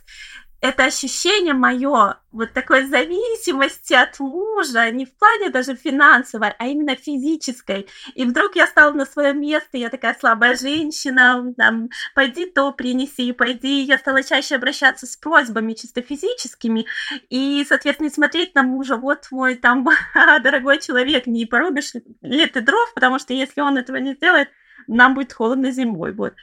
это 0.59 0.85
ощущение 0.85 1.53
мое 1.53 2.17
вот 2.31 2.53
такой 2.53 2.85
зависимости 2.85 3.93
от 3.93 4.19
мужа, 4.19 4.89
не 4.91 5.05
в 5.05 5.15
плане 5.15 5.49
даже 5.49 5.75
финансовой, 5.75 6.49
а 6.57 6.67
именно 6.67 6.95
физической. 6.95 7.87
И 8.15 8.25
вдруг 8.25 8.55
я 8.55 8.67
стала 8.67 8.91
на 8.93 9.05
свое 9.05 9.33
место, 9.33 9.77
я 9.77 9.89
такая 9.89 10.15
слабая 10.19 10.55
женщина, 10.55 11.53
там, 11.57 11.89
пойди 12.15 12.45
то 12.45 12.71
принеси, 12.71 13.31
пойди. 13.33 13.81
Я 13.81 13.97
стала 13.97 14.23
чаще 14.23 14.55
обращаться 14.55 15.05
с 15.05 15.15
просьбами 15.15 15.73
чисто 15.73 16.01
физическими 16.01 16.85
и, 17.29 17.65
соответственно, 17.67 18.09
смотреть 18.09 18.55
на 18.55 18.63
мужа, 18.63 18.97
вот 18.97 19.27
мой 19.31 19.55
там 19.55 19.87
дорогой 20.43 20.79
человек, 20.79 21.27
не 21.27 21.45
порубишь 21.45 21.93
ли 22.21 22.45
ты 22.47 22.61
дров, 22.61 22.93
потому 22.93 23.19
что 23.19 23.33
если 23.33 23.61
он 23.61 23.77
этого 23.77 23.97
не 23.97 24.13
сделает, 24.13 24.49
нам 24.87 25.13
будет 25.15 25.33
холодно 25.33 25.71
зимой. 25.71 26.13
Вот. 26.13 26.33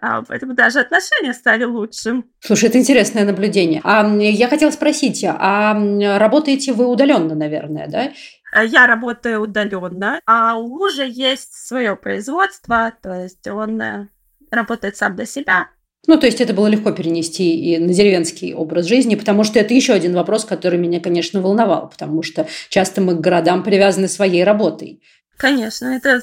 А, 0.00 0.22
поэтому 0.22 0.54
даже 0.54 0.80
отношения 0.80 1.34
стали 1.34 1.64
лучше. 1.64 2.22
Слушай, 2.40 2.70
это 2.70 2.78
интересное 2.78 3.24
наблюдение. 3.24 3.80
А 3.84 4.06
я 4.06 4.48
хотела 4.48 4.70
спросить, 4.70 5.24
а 5.26 5.74
работаете 6.18 6.72
вы 6.72 6.86
удаленно, 6.86 7.34
наверное, 7.34 7.86
да? 7.86 8.10
Э, 8.52 8.66
я 8.66 8.86
работаю 8.86 9.42
удаленно, 9.42 10.20
а 10.26 10.56
у 10.56 10.68
мужа 10.68 11.04
есть 11.04 11.52
свое 11.52 11.96
производство, 11.96 12.92
то 13.02 13.12
есть 13.12 13.46
он 13.46 13.80
э, 13.80 14.08
работает 14.50 14.96
сам 14.96 15.16
для 15.16 15.26
себя. 15.26 15.68
Ну, 16.06 16.18
то 16.18 16.26
есть 16.26 16.40
это 16.40 16.54
было 16.54 16.66
легко 16.66 16.92
перенести 16.92 17.74
и 17.74 17.78
на 17.78 17.92
деревенский 17.92 18.54
образ 18.54 18.86
жизни, 18.86 19.16
потому 19.16 19.44
что 19.44 19.58
это 19.58 19.74
еще 19.74 19.92
один 19.92 20.14
вопрос, 20.14 20.46
который 20.46 20.78
меня, 20.78 20.98
конечно, 20.98 21.42
волновал, 21.42 21.90
потому 21.90 22.22
что 22.22 22.48
часто 22.70 23.02
мы 23.02 23.14
к 23.16 23.20
городам 23.20 23.62
привязаны 23.62 24.08
своей 24.08 24.42
работой. 24.42 25.02
Конечно, 25.36 25.86
это 25.88 26.22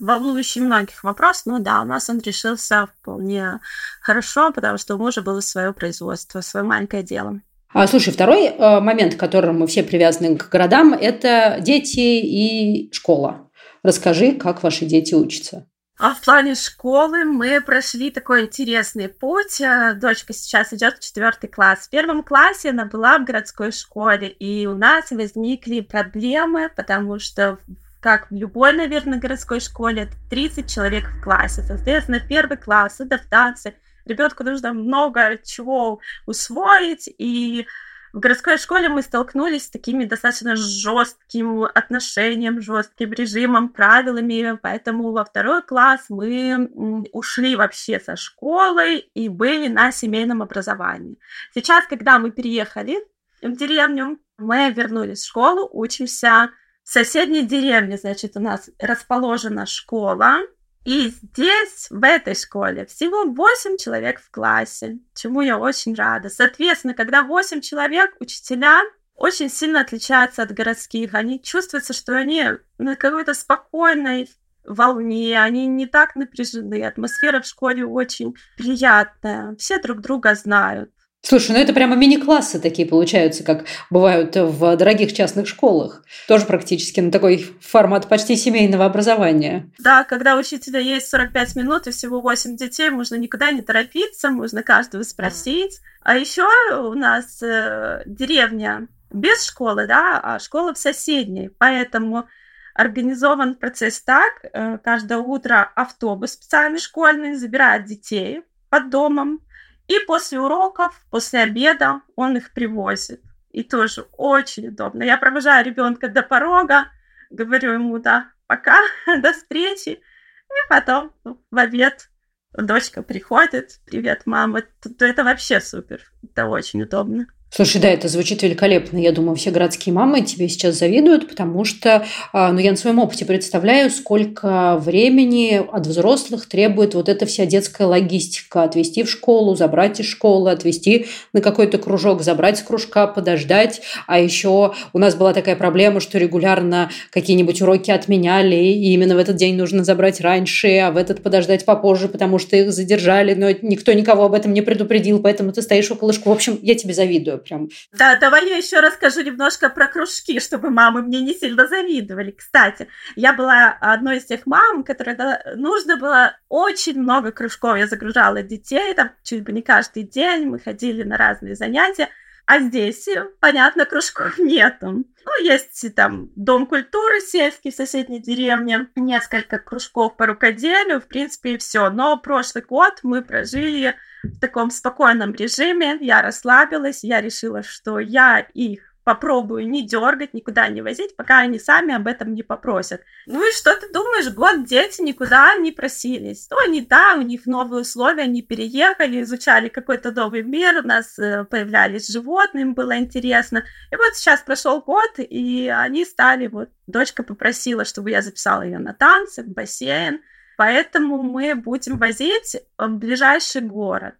волнующий 0.00 0.60
многих 0.60 1.04
вопрос, 1.04 1.46
но 1.46 1.58
да, 1.58 1.82
у 1.82 1.84
нас 1.84 2.08
он 2.10 2.18
решился 2.20 2.88
вполне 3.00 3.60
хорошо, 4.00 4.52
потому 4.52 4.78
что 4.78 4.94
у 4.94 4.98
мужа 4.98 5.22
было 5.22 5.40
свое 5.40 5.72
производство, 5.72 6.40
свое 6.40 6.64
маленькое 6.64 7.02
дело. 7.02 7.40
А, 7.72 7.86
слушай, 7.86 8.12
второй 8.12 8.46
э, 8.46 8.80
момент, 8.80 9.16
к 9.16 9.20
которому 9.20 9.60
мы 9.60 9.66
все 9.66 9.82
привязаны 9.82 10.36
к 10.36 10.48
городам, 10.48 10.94
это 10.94 11.58
дети 11.60 11.98
и 11.98 12.92
школа. 12.92 13.50
Расскажи, 13.82 14.32
как 14.32 14.62
ваши 14.62 14.86
дети 14.86 15.14
учатся. 15.14 15.66
А 15.98 16.14
в 16.14 16.20
плане 16.20 16.54
школы 16.54 17.24
мы 17.24 17.60
прошли 17.62 18.10
такой 18.10 18.44
интересный 18.44 19.08
путь. 19.08 19.60
Э, 19.60 19.94
дочка 19.94 20.32
сейчас 20.32 20.72
идет 20.72 20.98
в 20.98 21.00
четвертый 21.00 21.48
класс. 21.48 21.86
В 21.86 21.90
первом 21.90 22.22
классе 22.22 22.70
она 22.70 22.84
была 22.84 23.18
в 23.18 23.24
городской 23.24 23.72
школе, 23.72 24.28
и 24.28 24.66
у 24.66 24.74
нас 24.74 25.10
возникли 25.10 25.80
проблемы, 25.80 26.70
потому 26.74 27.18
что 27.18 27.58
как 28.06 28.30
в 28.30 28.34
любой, 28.36 28.72
наверное, 28.72 29.18
городской 29.18 29.58
школе, 29.58 30.02
это 30.02 30.12
30 30.30 30.72
человек 30.72 31.08
в 31.08 31.24
классе. 31.24 31.64
Соответственно, 31.66 32.20
первый 32.20 32.56
класс, 32.56 33.00
адаптация. 33.00 33.74
Ребенку 34.04 34.44
нужно 34.44 34.72
много 34.72 35.40
чего 35.42 35.98
усвоить, 36.24 37.12
и 37.18 37.66
в 38.12 38.20
городской 38.20 38.58
школе 38.58 38.88
мы 38.88 39.02
столкнулись 39.02 39.64
с 39.64 39.70
такими 39.70 40.04
достаточно 40.04 40.54
жестким 40.54 41.64
отношением, 41.64 42.60
жестким 42.60 43.12
режимом, 43.12 43.70
правилами, 43.70 44.56
поэтому 44.62 45.10
во 45.10 45.24
второй 45.24 45.62
класс 45.62 46.04
мы 46.08 46.70
ушли 47.12 47.56
вообще 47.56 47.98
со 47.98 48.14
школы 48.14 48.98
и 49.14 49.28
были 49.28 49.66
на 49.66 49.90
семейном 49.90 50.42
образовании. 50.42 51.18
Сейчас, 51.52 51.84
когда 51.88 52.20
мы 52.20 52.30
переехали 52.30 53.04
в 53.42 53.50
деревню, 53.56 54.20
мы 54.38 54.70
вернулись 54.70 55.22
в 55.22 55.26
школу, 55.26 55.68
учимся 55.72 56.52
в 56.86 56.92
соседней 56.92 57.42
деревне, 57.42 57.98
значит, 57.98 58.36
у 58.36 58.40
нас 58.40 58.70
расположена 58.78 59.66
школа, 59.66 60.38
и 60.84 61.08
здесь, 61.08 61.88
в 61.90 62.04
этой 62.04 62.36
школе, 62.36 62.86
всего 62.86 63.24
8 63.24 63.76
человек 63.76 64.20
в 64.20 64.30
классе, 64.30 65.00
чему 65.12 65.40
я 65.40 65.58
очень 65.58 65.96
рада. 65.96 66.28
Соответственно, 66.28 66.94
когда 66.94 67.24
8 67.24 67.60
человек, 67.60 68.14
учителя 68.20 68.82
очень 69.16 69.50
сильно 69.50 69.80
отличаются 69.80 70.42
от 70.42 70.52
городских. 70.52 71.14
Они 71.14 71.42
чувствуются, 71.42 71.92
что 71.92 72.16
они 72.16 72.50
на 72.78 72.94
какой-то 72.94 73.34
спокойной 73.34 74.30
волне, 74.64 75.42
они 75.42 75.66
не 75.66 75.86
так 75.86 76.14
напряжены. 76.14 76.84
Атмосфера 76.84 77.40
в 77.40 77.46
школе 77.46 77.84
очень 77.84 78.36
приятная. 78.56 79.56
Все 79.56 79.80
друг 79.80 80.00
друга 80.00 80.36
знают. 80.36 80.92
Слушай, 81.28 81.56
ну 81.56 81.58
это 81.58 81.72
прямо 81.72 81.96
мини-классы 81.96 82.60
такие 82.60 82.86
получаются, 82.86 83.42
как 83.42 83.64
бывают 83.90 84.36
в 84.36 84.76
дорогих 84.76 85.12
частных 85.12 85.48
школах. 85.48 86.04
Тоже 86.28 86.46
практически 86.46 87.00
на 87.00 87.10
такой 87.10 87.38
формат 87.60 88.08
почти 88.08 88.36
семейного 88.36 88.84
образования. 88.84 89.68
Да, 89.80 90.04
когда 90.04 90.36
у 90.36 90.38
учителя 90.38 90.78
есть 90.78 91.08
45 91.08 91.56
минут 91.56 91.88
и 91.88 91.90
всего 91.90 92.20
8 92.20 92.56
детей, 92.56 92.90
можно 92.90 93.16
никуда 93.16 93.50
не 93.50 93.60
торопиться, 93.60 94.30
можно 94.30 94.62
каждого 94.62 95.02
спросить. 95.02 95.80
А 96.00 96.16
еще 96.16 96.46
у 96.78 96.94
нас 96.94 97.42
э, 97.42 98.04
деревня 98.06 98.86
без 99.10 99.44
школы, 99.44 99.88
да, 99.88 100.20
а 100.22 100.38
школа 100.38 100.74
в 100.74 100.78
соседней, 100.78 101.50
поэтому 101.58 102.28
организован 102.72 103.56
процесс 103.56 104.00
так, 104.00 104.32
э, 104.44 104.78
каждое 104.78 105.18
утро 105.18 105.72
автобус 105.74 106.34
специальный 106.34 106.78
школьный 106.78 107.34
забирает 107.34 107.86
детей 107.86 108.42
под 108.70 108.90
домом, 108.90 109.40
и 109.88 109.98
после 110.06 110.40
уроков, 110.40 111.00
после 111.10 111.40
обеда 111.40 112.02
он 112.16 112.36
их 112.36 112.52
привозит. 112.52 113.22
И 113.50 113.62
тоже 113.62 114.06
очень 114.12 114.68
удобно. 114.68 115.02
Я 115.02 115.16
провожаю 115.16 115.64
ребенка 115.64 116.08
до 116.08 116.22
порога, 116.22 116.88
говорю 117.30 117.72
ему, 117.72 117.98
да, 117.98 118.30
пока, 118.46 118.80
до 119.06 119.32
встречи. 119.32 119.90
И 119.90 120.68
потом 120.68 121.12
ну, 121.24 121.42
в 121.50 121.58
обед 121.58 122.10
дочка 122.52 123.02
приходит, 123.02 123.80
привет, 123.86 124.22
мама. 124.26 124.60
Это, 124.60 125.04
это 125.04 125.24
вообще 125.24 125.60
супер. 125.60 126.02
Это 126.22 126.46
очень 126.46 126.82
удобно. 126.82 127.26
Слушай, 127.56 127.80
да, 127.80 127.88
это 127.88 128.08
звучит 128.08 128.42
великолепно. 128.42 128.98
Я 128.98 129.12
думаю, 129.12 129.34
все 129.34 129.50
городские 129.50 129.94
мамы 129.94 130.20
тебе 130.20 130.46
сейчас 130.46 130.78
завидуют, 130.78 131.26
потому 131.26 131.64
что 131.64 132.04
а, 132.34 132.52
ну, 132.52 132.58
я 132.58 132.72
на 132.72 132.76
своем 132.76 132.98
опыте 132.98 133.24
представляю, 133.24 133.88
сколько 133.88 134.76
времени 134.76 135.62
от 135.72 135.86
взрослых 135.86 136.44
требует 136.50 136.92
вот 136.92 137.08
эта 137.08 137.24
вся 137.24 137.46
детская 137.46 137.86
логистика. 137.86 138.62
Отвезти 138.62 139.04
в 139.04 139.10
школу, 139.10 139.54
забрать 139.54 140.00
из 140.00 140.04
школы, 140.04 140.50
отвезти 140.50 141.06
на 141.32 141.40
какой-то 141.40 141.78
кружок, 141.78 142.20
забрать 142.20 142.58
с 142.58 142.62
кружка, 142.62 143.06
подождать. 143.06 143.80
А 144.06 144.20
еще 144.20 144.74
у 144.92 144.98
нас 144.98 145.14
была 145.14 145.32
такая 145.32 145.56
проблема, 145.56 146.00
что 146.00 146.18
регулярно 146.18 146.90
какие-нибудь 147.10 147.62
уроки 147.62 147.90
отменяли, 147.90 148.56
и 148.56 148.92
именно 148.92 149.14
в 149.14 149.18
этот 149.18 149.36
день 149.36 149.56
нужно 149.56 149.82
забрать 149.82 150.20
раньше, 150.20 150.76
а 150.76 150.90
в 150.90 150.98
этот 150.98 151.22
подождать 151.22 151.64
попозже, 151.64 152.08
потому 152.08 152.38
что 152.38 152.54
их 152.54 152.70
задержали, 152.70 153.32
но 153.32 153.48
никто 153.62 153.94
никого 153.94 154.24
об 154.24 154.34
этом 154.34 154.52
не 154.52 154.60
предупредил, 154.60 155.20
поэтому 155.20 155.52
ты 155.52 155.62
стоишь 155.62 155.90
около 155.90 156.12
школы. 156.12 156.34
В 156.34 156.36
общем, 156.36 156.58
я 156.60 156.74
тебе 156.74 156.92
завидую 156.92 157.45
прям. 157.46 157.68
Да, 157.92 158.16
давай 158.16 158.48
я 158.48 158.56
еще 158.56 158.80
расскажу 158.80 159.22
немножко 159.22 159.70
про 159.70 159.88
кружки, 159.88 160.40
чтобы 160.40 160.70
мамы 160.70 161.02
мне 161.02 161.20
не 161.20 161.34
сильно 161.34 161.66
завидовали. 161.66 162.32
Кстати, 162.32 162.88
я 163.14 163.32
была 163.32 163.76
одной 163.80 164.18
из 164.18 164.24
тех 164.24 164.46
мам, 164.46 164.84
которая 164.84 165.54
нужно 165.56 165.96
было 165.96 166.36
очень 166.48 167.00
много 167.00 167.32
кружков. 167.32 167.76
Я 167.76 167.86
загружала 167.86 168.42
детей, 168.42 168.94
там 168.94 169.12
чуть 169.22 169.44
бы 169.44 169.52
не 169.52 169.62
каждый 169.62 170.02
день 170.02 170.46
мы 170.46 170.58
ходили 170.58 171.02
на 171.02 171.16
разные 171.16 171.54
занятия. 171.54 172.08
А 172.46 172.60
здесь, 172.60 173.08
понятно, 173.40 173.86
кружков 173.86 174.38
нету. 174.38 175.04
Ну, 175.26 175.44
есть 175.44 175.94
там 175.96 176.30
Дом 176.36 176.66
культуры 176.66 177.20
сельский 177.20 177.72
в 177.72 177.74
соседней 177.74 178.20
деревне, 178.20 178.88
несколько 178.94 179.58
кружков 179.58 180.16
по 180.16 180.26
рукоделию, 180.26 181.00
в 181.00 181.08
принципе, 181.08 181.54
и 181.54 181.58
все. 181.58 181.90
Но 181.90 182.16
прошлый 182.16 182.62
год 182.62 183.00
мы 183.02 183.22
прожили 183.22 183.96
в 184.26 184.40
таком 184.40 184.70
спокойном 184.70 185.32
режиме, 185.34 185.98
я 186.00 186.22
расслабилась, 186.22 187.04
я 187.04 187.20
решила, 187.20 187.62
что 187.62 187.98
я 187.98 188.40
их 188.54 188.96
попробую 189.06 189.68
не 189.68 189.86
дергать, 189.86 190.34
никуда 190.34 190.66
не 190.66 190.82
возить, 190.82 191.14
пока 191.14 191.38
они 191.38 191.60
сами 191.60 191.94
об 191.94 192.08
этом 192.08 192.34
не 192.34 192.42
попросят. 192.42 193.02
Ну 193.26 193.40
и 193.48 193.52
что 193.52 193.72
ты 193.76 193.88
думаешь, 193.92 194.34
год 194.34 194.64
дети 194.66 195.00
никуда 195.00 195.54
не 195.54 195.70
просились. 195.70 196.48
То 196.48 196.56
они, 196.58 196.80
да, 196.80 197.14
у 197.16 197.22
них 197.22 197.46
новые 197.46 197.82
условия, 197.82 198.24
они 198.24 198.42
переехали, 198.42 199.22
изучали 199.22 199.68
какой-то 199.68 200.10
новый 200.10 200.42
мир, 200.42 200.80
у 200.82 200.88
нас 200.88 201.16
э, 201.20 201.44
появлялись 201.44 202.08
животные, 202.08 202.62
им 202.62 202.74
было 202.74 202.98
интересно. 202.98 203.62
И 203.92 203.96
вот 203.96 204.16
сейчас 204.16 204.40
прошел 204.40 204.80
год, 204.80 205.12
и 205.18 205.68
они 205.68 206.04
стали, 206.04 206.48
вот, 206.48 206.70
дочка 206.88 207.22
попросила, 207.22 207.84
чтобы 207.84 208.10
я 208.10 208.22
записала 208.22 208.62
ее 208.62 208.80
на 208.80 208.92
танцы, 208.92 209.44
в 209.44 209.46
бассейн, 209.46 210.20
поэтому 210.56 211.22
мы 211.22 211.54
будем 211.54 211.98
возить 211.98 212.56
в 212.78 212.88
ближайший 212.88 213.62
город. 213.62 214.14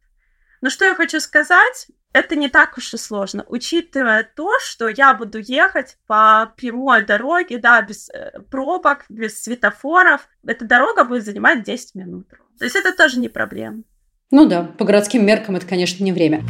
Но 0.60 0.70
что 0.70 0.84
я 0.84 0.94
хочу 0.94 1.20
сказать, 1.20 1.88
это 2.12 2.34
не 2.34 2.48
так 2.48 2.78
уж 2.78 2.94
и 2.94 2.96
сложно, 2.96 3.44
учитывая 3.48 4.22
то, 4.24 4.50
что 4.60 4.88
я 4.88 5.12
буду 5.14 5.38
ехать 5.38 5.98
по 6.06 6.52
прямой 6.56 7.04
дороге, 7.04 7.58
да, 7.58 7.82
без 7.82 8.08
э, 8.08 8.40
пробок, 8.50 9.04
без 9.08 9.42
светофоров. 9.42 10.26
Эта 10.46 10.64
дорога 10.64 11.04
будет 11.04 11.24
занимать 11.24 11.62
10 11.62 11.94
минут. 11.94 12.28
То 12.58 12.64
есть 12.64 12.76
это 12.76 12.96
тоже 12.96 13.18
не 13.18 13.28
проблема. 13.28 13.82
Ну 14.30 14.46
да, 14.46 14.64
по 14.64 14.84
городским 14.84 15.26
меркам 15.26 15.56
это, 15.56 15.66
конечно, 15.66 16.02
не 16.02 16.12
время. 16.12 16.42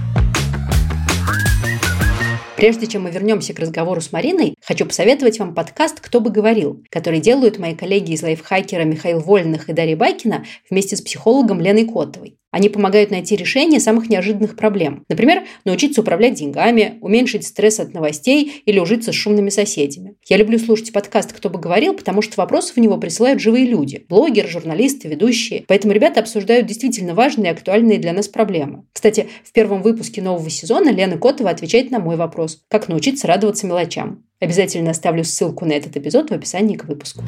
Прежде 2.56 2.86
чем 2.86 3.02
мы 3.02 3.10
вернемся 3.10 3.52
к 3.52 3.58
разговору 3.58 4.00
с 4.00 4.12
Мариной, 4.12 4.54
хочу 4.64 4.86
посоветовать 4.86 5.38
вам 5.38 5.54
подкаст 5.54 6.00
«Кто 6.00 6.22
бы 6.22 6.30
говорил», 6.30 6.82
который 6.90 7.20
делают 7.20 7.58
мои 7.58 7.75
коллеги 7.75 8.12
из 8.12 8.22
лайфхакера 8.22 8.84
Михаил 8.84 9.20
Вольных 9.20 9.68
и 9.68 9.75
Дарья 9.75 9.94
Байкина 9.94 10.46
вместе 10.70 10.96
с 10.96 11.02
психологом 11.02 11.60
Леной 11.60 11.84
Котовой. 11.84 12.38
Они 12.56 12.70
помогают 12.70 13.10
найти 13.10 13.36
решение 13.36 13.80
самых 13.80 14.08
неожиданных 14.08 14.56
проблем. 14.56 15.04
Например, 15.10 15.44
научиться 15.66 16.00
управлять 16.00 16.36
деньгами, 16.36 16.94
уменьшить 17.02 17.46
стресс 17.46 17.80
от 17.80 17.92
новостей 17.92 18.62
или 18.64 18.78
ужиться 18.78 19.12
с 19.12 19.14
шумными 19.14 19.50
соседями. 19.50 20.14
Я 20.26 20.38
люблю 20.38 20.58
слушать 20.58 20.90
подкаст 20.90 21.34
«Кто 21.34 21.50
бы 21.50 21.58
говорил», 21.58 21.92
потому 21.92 22.22
что 22.22 22.32
вопросы 22.38 22.72
в 22.72 22.78
него 22.78 22.96
присылают 22.96 23.40
живые 23.42 23.66
люди. 23.66 24.06
Блогеры, 24.08 24.48
журналисты, 24.48 25.06
ведущие. 25.06 25.66
Поэтому 25.68 25.92
ребята 25.92 26.20
обсуждают 26.20 26.66
действительно 26.66 27.12
важные 27.12 27.50
и 27.50 27.54
актуальные 27.54 27.98
для 27.98 28.14
нас 28.14 28.26
проблемы. 28.26 28.84
Кстати, 28.94 29.26
в 29.44 29.52
первом 29.52 29.82
выпуске 29.82 30.22
нового 30.22 30.48
сезона 30.48 30.88
Лена 30.88 31.18
Котова 31.18 31.50
отвечает 31.50 31.90
на 31.90 31.98
мой 31.98 32.16
вопрос 32.16 32.62
«Как 32.68 32.88
научиться 32.88 33.26
радоваться 33.26 33.66
мелочам?». 33.66 34.25
Обязательно 34.40 34.92
оставлю 34.92 35.25
ссылку 35.25 35.66
на 35.66 35.72
этот 35.72 35.98
эпизод 35.98 36.30
в 36.30 36.32
описании 36.32 36.76
к 36.76 36.86
выпуску. 36.86 37.23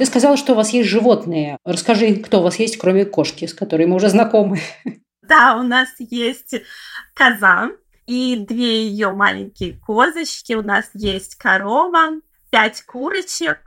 Ты 0.00 0.06
сказала, 0.06 0.38
что 0.38 0.54
у 0.54 0.56
вас 0.56 0.70
есть 0.70 0.88
животные. 0.88 1.58
Расскажи, 1.62 2.14
кто 2.14 2.40
у 2.40 2.42
вас 2.42 2.58
есть, 2.58 2.78
кроме 2.78 3.04
кошки, 3.04 3.44
с 3.44 3.52
которой 3.52 3.86
мы 3.86 3.96
уже 3.96 4.08
знакомы. 4.08 4.58
Да, 5.28 5.58
у 5.60 5.62
нас 5.62 5.90
есть 5.98 6.54
коза 7.14 7.68
и 8.06 8.36
две 8.36 8.86
ее 8.86 9.10
маленькие 9.10 9.74
козочки. 9.74 10.54
У 10.54 10.62
нас 10.62 10.88
есть 10.94 11.34
корова, 11.34 12.12
пять 12.48 12.80
курочек, 12.80 13.58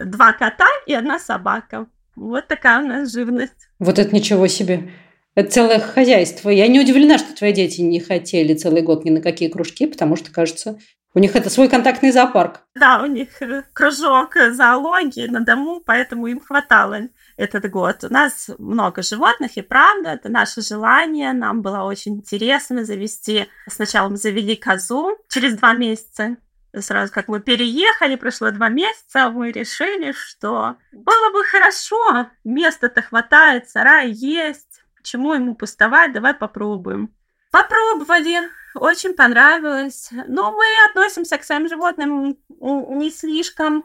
два 0.00 0.32
кота 0.32 0.66
и 0.86 0.94
одна 0.94 1.18
собака. 1.18 1.86
Вот 2.16 2.48
такая 2.48 2.82
у 2.82 2.86
нас 2.86 3.12
живность. 3.12 3.68
Вот 3.78 3.98
это 3.98 4.14
ничего 4.14 4.46
себе. 4.46 4.90
Это 5.34 5.50
целое 5.50 5.78
хозяйство. 5.78 6.48
Я 6.48 6.68
не 6.68 6.80
удивлена, 6.80 7.18
что 7.18 7.36
твои 7.36 7.52
дети 7.52 7.82
не 7.82 8.00
хотели 8.00 8.54
целый 8.54 8.80
год 8.80 9.04
ни 9.04 9.10
на 9.10 9.20
какие 9.20 9.50
кружки, 9.50 9.86
потому 9.86 10.16
что, 10.16 10.32
кажется, 10.32 10.78
у 11.14 11.18
них 11.18 11.36
это 11.36 11.50
свой 11.50 11.68
контактный 11.68 12.10
зоопарк. 12.10 12.60
Да, 12.74 13.02
у 13.02 13.06
них 13.06 13.42
э, 13.42 13.64
кружок 13.72 14.34
зоологии 14.52 15.26
на 15.26 15.40
дому, 15.40 15.82
поэтому 15.84 16.26
им 16.26 16.40
хватало 16.40 17.08
этот 17.36 17.70
год. 17.70 18.04
У 18.04 18.12
нас 18.12 18.50
много 18.58 19.02
животных, 19.02 19.56
и 19.56 19.62
правда, 19.62 20.10
это 20.10 20.30
наше 20.30 20.62
желание. 20.62 21.32
Нам 21.32 21.60
было 21.60 21.82
очень 21.82 22.16
интересно 22.16 22.84
завести. 22.84 23.46
Сначала 23.68 24.08
мы 24.08 24.16
завели 24.16 24.56
козу 24.56 25.18
через 25.28 25.56
два 25.56 25.74
месяца. 25.74 26.36
Сразу 26.74 27.12
как 27.12 27.28
мы 27.28 27.40
переехали, 27.40 28.16
прошло 28.16 28.50
два 28.50 28.70
месяца, 28.70 29.28
мы 29.28 29.52
решили, 29.52 30.12
что 30.12 30.76
было 30.90 31.30
бы 31.30 31.44
хорошо, 31.44 32.30
места-то 32.44 33.02
хватает, 33.02 33.68
сарай 33.68 34.10
есть, 34.10 34.80
почему 34.96 35.34
ему 35.34 35.54
пустовать, 35.54 36.14
давай 36.14 36.32
попробуем. 36.32 37.14
Попробовали, 37.52 38.48
очень 38.74 39.14
понравилось. 39.14 40.08
Но 40.26 40.52
мы 40.52 40.64
относимся 40.88 41.36
к 41.36 41.44
своим 41.44 41.68
животным 41.68 42.38
не 42.48 43.10
слишком 43.10 43.84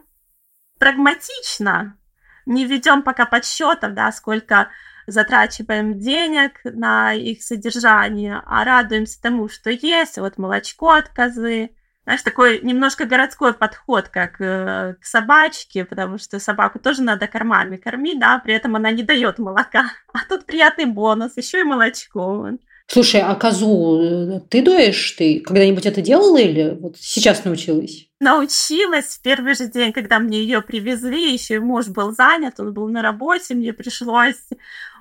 прагматично. 0.78 1.98
Не 2.46 2.64
ведем 2.64 3.02
пока 3.02 3.26
подсчетов, 3.26 3.92
да, 3.92 4.10
сколько 4.10 4.70
затрачиваем 5.06 5.98
денег 5.98 6.60
на 6.64 7.12
их 7.12 7.42
содержание, 7.42 8.42
а 8.46 8.64
радуемся 8.64 9.20
тому, 9.20 9.50
что 9.50 9.68
есть. 9.70 10.16
Вот 10.16 10.38
молочко 10.38 10.92
от 10.92 11.10
козы. 11.10 11.70
Знаешь, 12.04 12.22
такой 12.22 12.60
немножко 12.62 13.04
городской 13.04 13.52
подход, 13.52 14.08
как 14.08 14.40
э, 14.40 14.94
к 14.98 15.04
собачке, 15.04 15.84
потому 15.84 16.16
что 16.16 16.40
собаку 16.40 16.78
тоже 16.78 17.02
надо 17.02 17.26
кормами 17.26 17.76
кормить, 17.76 18.18
да, 18.18 18.38
при 18.38 18.54
этом 18.54 18.76
она 18.76 18.90
не 18.92 19.02
дает 19.02 19.38
молока. 19.38 19.90
А 20.14 20.20
тут 20.26 20.46
приятный 20.46 20.86
бонус, 20.86 21.36
еще 21.36 21.60
и 21.60 21.64
молочко. 21.64 22.48
Слушай, 22.90 23.20
а 23.20 23.34
козу 23.34 24.00
э, 24.00 24.40
ты 24.48 24.62
доешь? 24.62 25.12
Ты 25.12 25.40
когда-нибудь 25.40 25.84
это 25.84 26.00
делала 26.00 26.38
или 26.38 26.74
вот 26.80 26.96
сейчас 26.98 27.44
научилась? 27.44 28.08
Научилась 28.18 29.18
в 29.18 29.20
первый 29.20 29.54
же 29.54 29.66
день, 29.66 29.92
когда 29.92 30.18
мне 30.18 30.40
ее 30.40 30.62
привезли, 30.62 31.32
еще 31.32 31.56
и 31.56 31.58
муж 31.58 31.88
был 31.88 32.12
занят, 32.12 32.58
он 32.58 32.72
был 32.72 32.88
на 32.88 33.02
работе, 33.02 33.54
мне 33.54 33.74
пришлось 33.74 34.42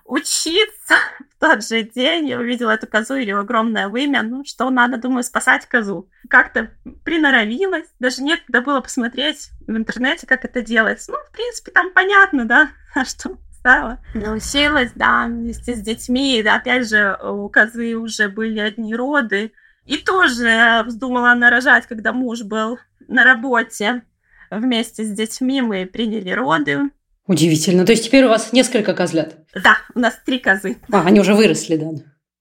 учиться 0.08 0.96
в 1.30 1.40
тот 1.40 1.64
же 1.64 1.84
день. 1.84 2.28
Я 2.28 2.40
увидела 2.40 2.72
эту 2.72 2.88
козу, 2.88 3.16
ее 3.16 3.38
огромное 3.38 3.90
вымя. 3.90 4.24
Ну, 4.24 4.44
что 4.46 4.70
надо, 4.70 4.98
думаю, 4.98 5.24
спасать 5.24 5.66
козу. 5.68 6.10
Как-то 6.30 6.72
приноровилась. 7.04 7.88
Даже 8.00 8.24
некогда 8.24 8.62
было 8.62 8.82
посмотреть 8.82 9.50
в 9.68 9.72
интернете, 9.72 10.26
как 10.26 10.46
это 10.46 10.62
делается. 10.62 11.12
Ну, 11.12 11.18
в 11.30 11.32
принципе, 11.32 11.72
там 11.72 11.92
понятно, 11.94 12.46
да, 12.46 12.70
что 13.06 13.38
стала. 13.68 14.00
Научилась, 14.14 14.92
да, 14.96 15.26
вместе 15.26 15.76
с 15.76 15.82
детьми. 15.82 16.42
Опять 16.42 16.88
же, 16.88 17.18
у 17.22 17.50
козы 17.50 17.96
уже 17.96 18.30
были 18.30 18.60
одни 18.60 18.96
роды. 18.96 19.52
И 19.86 19.98
тоже 19.98 20.84
вздумала 20.86 21.34
нарожать, 21.34 21.86
когда 21.88 22.14
муж 22.14 22.44
был 22.44 22.78
на 23.08 23.24
работе. 23.24 24.04
Вместе 24.50 25.04
с 25.04 25.12
детьми 25.12 25.62
мы 25.62 25.86
приняли 25.86 26.32
роды. 26.32 26.80
Удивительно. 27.26 27.86
То 27.86 27.92
есть 27.92 28.06
теперь 28.06 28.26
у 28.26 28.30
вас 28.30 28.54
несколько 28.54 28.94
козлят? 28.94 29.36
Да, 29.54 29.78
у 29.94 30.00
нас 30.00 30.18
три 30.26 30.40
козы. 30.40 30.78
А, 30.92 31.06
они 31.06 31.20
уже 31.20 31.34
выросли, 31.34 31.76
да? 31.76 31.88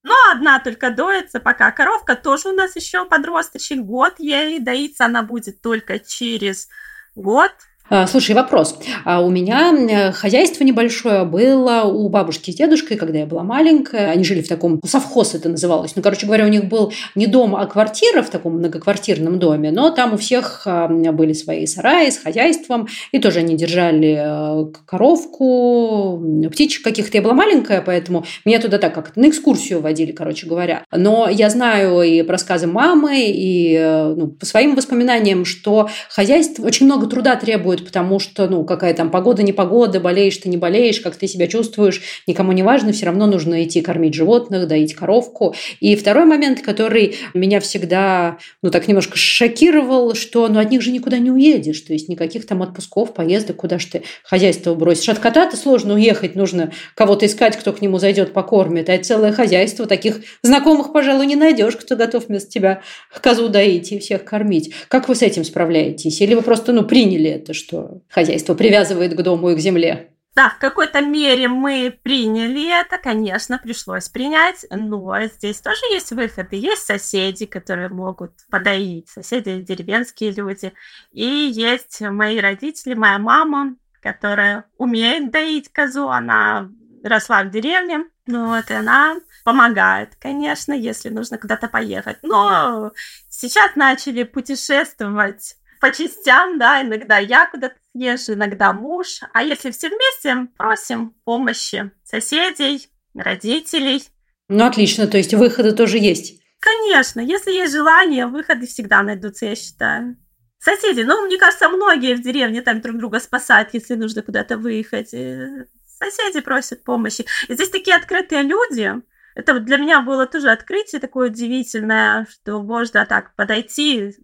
Ну, 0.05 0.15
одна 0.33 0.61
только 0.61 0.91
доится 0.91 1.41
пока. 1.41 1.73
Коровка 1.73 2.15
тоже 2.15 2.51
у 2.51 2.53
нас 2.53 2.77
еще 2.77 3.05
подросточек. 3.05 3.81
Год 3.81 4.15
ей 4.19 4.61
доится 4.61 5.07
она 5.07 5.25
будет 5.25 5.61
только 5.61 5.99
через 5.99 6.69
год. 7.17 7.51
А, 7.88 8.09
слушай, 8.09 8.35
вопрос. 8.35 8.77
А 9.05 9.20
у 9.20 9.31
меня 9.31 9.72
э, 9.72 10.11
хозяйство 10.11 10.64
небольшое 10.64 11.25
было 11.25 11.83
у 11.83 12.09
бабушки 12.09 12.51
с 12.51 12.57
дедушкой, 12.57 12.96
когда 12.96 13.20
я 13.20 13.27
была 13.27 13.44
маленькая. 13.44 14.11
Они 14.11 14.25
жили 14.25 14.42
в 14.42 14.49
таком, 14.49 14.81
совхоз 14.85 15.37
это 15.37 15.49
называлось. 15.49 15.94
Ну, 15.94 16.03
короче 16.03 16.27
говоря, 16.27 16.46
у 16.46 16.49
них 16.49 16.64
был 16.64 16.92
не 17.14 17.29
дом, 17.29 17.55
а 17.55 17.64
квартира 17.66 18.22
в 18.22 18.31
таком 18.31 18.55
многоквартирном 18.55 19.38
доме, 19.38 19.70
но 19.70 19.90
там 19.90 20.14
у 20.14 20.16
всех 20.16 20.62
а, 20.66 20.88
были 20.88 21.33
свои 21.33 21.66
сараи 21.66 22.11
с 22.11 22.18
хозяйством, 22.18 22.88
и 23.12 23.20
тоже 23.20 23.38
они 23.38 23.57
держали 23.57 24.16
э, 24.18 24.72
коровку, 24.85 26.20
птичек 26.51 26.83
каких-то. 26.83 27.18
Я 27.18 27.22
была 27.22 27.35
маленькая, 27.35 27.83
поэтому 27.83 28.25
меня 28.44 28.59
туда 28.59 28.79
так 28.79 28.94
как 28.94 29.14
на 29.14 29.29
экскурсию 29.29 29.81
водили, 29.81 30.11
короче 30.11 30.49
говоря. 30.49 30.83
Но 30.90 31.29
я 31.29 31.51
знаю 31.51 32.03
и 32.03 32.22
по 32.22 32.33
рассказам 32.33 32.72
мамы, 32.72 33.27
и 33.29 33.77
э, 33.79 34.14
ну, 34.16 34.27
по 34.27 34.44
своим 34.44 34.75
воспоминаниям, 34.75 35.44
что 35.44 35.88
хозяйство 36.11 36.66
очень 36.66 36.87
много 36.87 37.07
труда 37.07 37.37
требует 37.37 37.76
требует, 37.77 37.87
потому 37.87 38.19
что, 38.19 38.49
ну, 38.49 38.65
какая 38.65 38.95
там 38.95 39.11
погода, 39.11 39.43
не 39.43 39.53
погода, 39.53 40.01
болеешь 40.01 40.37
ты, 40.37 40.49
не 40.49 40.57
болеешь, 40.57 41.01
как 41.01 41.17
ты 41.17 41.27
себя 41.27 41.47
чувствуешь, 41.47 42.03
никому 42.27 42.53
не 42.53 42.62
важно, 42.62 42.93
все 42.93 43.07
равно 43.07 43.27
нужно 43.27 43.65
идти 43.65 43.81
кормить 43.81 44.15
животных, 44.15 44.67
доить 44.67 44.95
коровку. 44.95 45.55
И 45.81 45.97
второй 45.97 46.25
момент, 46.25 46.62
который 46.62 47.17
меня 47.35 47.61
всегда, 47.61 48.39
ну, 48.62 48.71
так 48.71 48.89
немножко 48.89 49.17
шокировал, 49.17 50.15
что, 50.15 50.49
ну, 50.49 50.59
от 50.59 50.71
них 50.71 50.83
же 50.83 50.91
никуда 50.91 51.19
не 51.19 51.31
уедешь, 51.31 51.81
то 51.81 51.93
есть 51.93 52.09
никаких 52.09 52.47
там 52.47 52.62
отпусков, 52.62 53.15
поездок, 53.15 53.57
куда 53.57 53.79
ж 53.79 53.85
ты 53.87 54.03
хозяйство 54.25 54.75
бросишь. 54.75 55.09
От 55.09 55.19
кота-то 55.19 55.57
сложно 55.57 55.95
уехать, 55.95 56.35
нужно 56.37 56.73
кого-то 56.95 57.27
искать, 57.27 57.57
кто 57.57 57.73
к 57.73 57.83
нему 57.83 57.99
зайдет, 57.99 58.33
покормит, 58.33 58.89
а 58.89 58.99
целое 58.99 59.33
хозяйство, 59.33 59.87
таких 59.87 60.21
знакомых, 60.43 60.93
пожалуй, 60.93 61.27
не 61.27 61.37
найдешь, 61.37 61.77
кто 61.77 61.97
готов 61.97 62.29
вместо 62.29 62.51
тебя 62.51 62.83
козу 63.23 63.49
доить 63.49 63.93
и 63.93 63.99
всех 63.99 64.25
кормить. 64.25 64.73
Как 64.89 65.09
вы 65.09 65.15
с 65.15 65.23
этим 65.23 65.45
справляетесь? 65.45 66.21
Или 66.21 66.35
вы 66.35 66.43
просто, 66.43 66.73
ну, 66.73 66.85
приняли 66.85 67.31
это, 67.31 67.55
что 67.55 67.66
хозяйство 68.09 68.55
привязывает 68.55 69.15
к 69.15 69.23
дому 69.23 69.51
и 69.51 69.57
к 69.57 69.59
земле. 69.59 70.11
Да, 70.37 70.51
в 70.51 70.59
какой-то 70.59 71.01
мере 71.01 71.49
мы 71.49 71.99
приняли 72.03 72.69
это, 72.79 72.99
конечно, 72.99 73.59
пришлось 73.59 74.11
принять, 74.11 74.67
но 74.71 75.19
здесь 75.25 75.63
тоже 75.63 75.81
есть 75.93 76.13
выходы. 76.13 76.57
Есть 76.57 76.83
соседи, 76.85 77.47
которые 77.47 77.89
могут 77.89 78.33
подоить, 78.51 79.09
соседи 79.09 79.63
деревенские 79.63 80.33
люди. 80.33 80.75
И 81.11 81.25
есть 81.25 82.03
мои 82.03 82.39
родители, 82.39 82.93
моя 82.93 83.19
мама, 83.19 83.77
которая 84.03 84.67
умеет 84.77 85.31
доить 85.31 85.73
козу, 85.73 86.11
она 86.11 86.69
росла 87.03 87.43
в 87.43 87.51
деревне, 87.51 88.05
ну 88.27 88.49
вот, 88.49 88.71
и 88.71 88.75
она 88.75 89.17
помогает, 89.45 90.17
конечно, 90.17 90.73
если 90.75 91.09
нужно 91.09 91.39
куда-то 91.39 91.69
поехать. 91.69 92.19
Но 92.23 92.93
сейчас 93.31 93.75
начали 93.75 94.25
путешествовать 94.25 95.57
по 95.81 95.93
частям, 95.93 96.59
да, 96.59 96.83
иногда 96.83 97.19
я 97.19 97.47
куда-то 97.47 97.77
съезжу, 97.93 98.35
иногда 98.35 98.73
муж. 98.73 99.21
А 99.33 99.43
если 99.43 99.71
все 99.71 99.89
вместе, 99.89 100.49
просим 100.57 101.15
помощи 101.25 101.91
соседей, 102.05 102.89
родителей. 103.15 104.05
Ну, 104.49 104.65
отлично, 104.65 105.07
то 105.07 105.17
есть 105.17 105.35
выходы 105.35 105.73
тоже 105.73 105.99
есть. 105.99 106.41
Конечно, 106.61 107.21
если 107.21 107.53
есть 107.53 107.73
желание, 107.73 108.27
выходы 108.27 108.67
всегда 108.67 109.03
найдутся, 109.03 109.47
я 109.47 109.55
считаю. 109.57 110.17
Соседи, 110.59 111.03
ну, 111.03 111.27
мне 111.27 111.37
кажется, 111.39 111.69
многие 111.69 112.15
в 112.15 112.23
деревне 112.23 112.62
там 112.62 112.81
друг 112.81 112.97
друга 112.99 113.21
спасают, 113.21 113.71
если 113.73 113.95
нужно 113.95 114.23
куда-то 114.23 114.57
выехать. 114.57 115.11
Соседи 115.11 116.41
просят 116.41 116.85
помощи. 116.85 117.25
И 117.49 117.55
здесь 117.55 117.71
такие 117.71 117.97
открытые 117.97 118.43
люди. 118.43 118.93
Это 119.35 119.61
для 119.61 119.77
меня 119.77 120.01
было 120.01 120.27
тоже 120.27 120.51
открытие 120.51 121.01
такое 121.01 121.31
удивительное, 121.31 122.27
что 122.31 122.62
можно 122.62 123.05
так 123.05 123.37
подойти, 123.37 124.15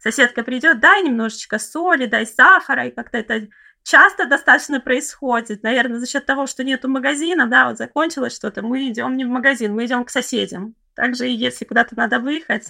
соседка 0.00 0.42
придет, 0.42 0.80
дай 0.80 1.02
немножечко 1.02 1.58
соли, 1.58 2.06
дай 2.06 2.26
сахара, 2.26 2.86
и 2.86 2.90
как-то 2.90 3.18
это 3.18 3.48
часто 3.82 4.26
достаточно 4.26 4.80
происходит, 4.80 5.62
наверное, 5.62 5.98
за 5.98 6.06
счет 6.06 6.26
того, 6.26 6.46
что 6.46 6.64
нету 6.64 6.88
магазина, 6.88 7.46
да, 7.46 7.68
вот 7.68 7.78
закончилось 7.78 8.34
что-то, 8.34 8.62
мы 8.62 8.88
идем 8.88 9.16
не 9.16 9.24
в 9.24 9.28
магазин, 9.28 9.74
мы 9.74 9.86
идем 9.86 10.04
к 10.04 10.10
соседям. 10.10 10.74
Также, 10.94 11.26
если 11.26 11.64
куда-то 11.64 11.96
надо 11.96 12.18
выехать, 12.18 12.66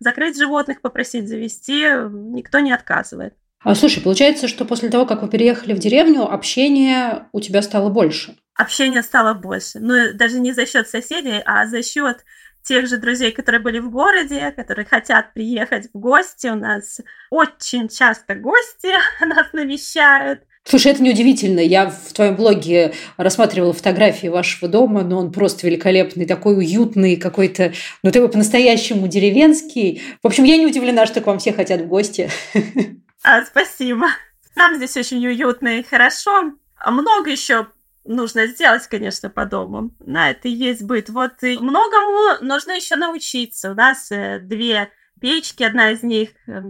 закрыть 0.00 0.36
животных, 0.36 0.80
попросить 0.80 1.28
завести, 1.28 1.84
никто 2.10 2.58
не 2.58 2.72
отказывает. 2.72 3.34
А 3.60 3.74
слушай, 3.74 4.02
получается, 4.02 4.46
что 4.48 4.64
после 4.64 4.88
того, 4.88 5.06
как 5.06 5.22
вы 5.22 5.28
переехали 5.28 5.74
в 5.74 5.78
деревню, 5.78 6.22
общение 6.22 7.26
у 7.32 7.40
тебя 7.40 7.62
стало 7.62 7.88
больше? 7.88 8.36
Общение 8.54 9.02
стало 9.02 9.34
больше. 9.34 9.78
Ну, 9.78 10.12
даже 10.14 10.40
не 10.40 10.52
за 10.52 10.66
счет 10.66 10.88
соседей, 10.88 11.40
а 11.44 11.66
за 11.66 11.82
счет 11.82 12.24
тех 12.68 12.86
же 12.86 12.98
друзей, 12.98 13.32
которые 13.32 13.62
были 13.62 13.78
в 13.78 13.90
городе, 13.90 14.52
которые 14.54 14.84
хотят 14.84 15.32
приехать 15.32 15.88
в 15.92 15.98
гости. 15.98 16.48
У 16.48 16.54
нас 16.54 17.00
очень 17.30 17.88
часто 17.88 18.34
гости 18.34 18.92
нас 19.24 19.46
навещают. 19.52 20.42
Слушай, 20.64 20.92
это 20.92 21.02
неудивительно. 21.02 21.60
Я 21.60 21.88
в 21.88 22.12
твоем 22.12 22.36
блоге 22.36 22.92
рассматривала 23.16 23.72
фотографии 23.72 24.26
вашего 24.26 24.70
дома, 24.70 25.02
но 25.02 25.18
он 25.18 25.32
просто 25.32 25.66
великолепный, 25.66 26.26
такой 26.26 26.58
уютный, 26.58 27.16
какой-то, 27.16 27.72
ну, 28.02 28.12
такой 28.12 28.28
по-настоящему 28.28 29.08
деревенский. 29.08 30.02
В 30.22 30.26
общем, 30.26 30.44
я 30.44 30.58
не 30.58 30.66
удивлена, 30.66 31.06
что 31.06 31.22
к 31.22 31.26
вам 31.26 31.38
все 31.38 31.54
хотят 31.54 31.80
в 31.80 31.88
гости. 31.88 32.30
А, 33.24 33.44
спасибо. 33.44 34.06
Нам 34.54 34.76
здесь 34.76 34.96
очень 34.96 35.26
уютно 35.26 35.80
и 35.80 35.82
хорошо. 35.82 36.52
Много 36.86 37.30
еще 37.30 37.66
нужно 38.08 38.46
сделать, 38.46 38.86
конечно, 38.88 39.30
по 39.30 39.44
дому. 39.44 39.90
На 40.00 40.30
это 40.30 40.48
и 40.48 40.52
есть 40.52 40.82
быт. 40.82 41.08
Вот 41.10 41.42
и 41.42 41.58
многому 41.58 42.42
нужно 42.44 42.72
еще 42.72 42.96
научиться. 42.96 43.70
У 43.70 43.74
нас 43.74 44.10
э, 44.10 44.40
две 44.40 44.90
печки, 45.20 45.62
одна 45.62 45.92
из 45.92 46.02
них, 46.02 46.30
э, 46.46 46.62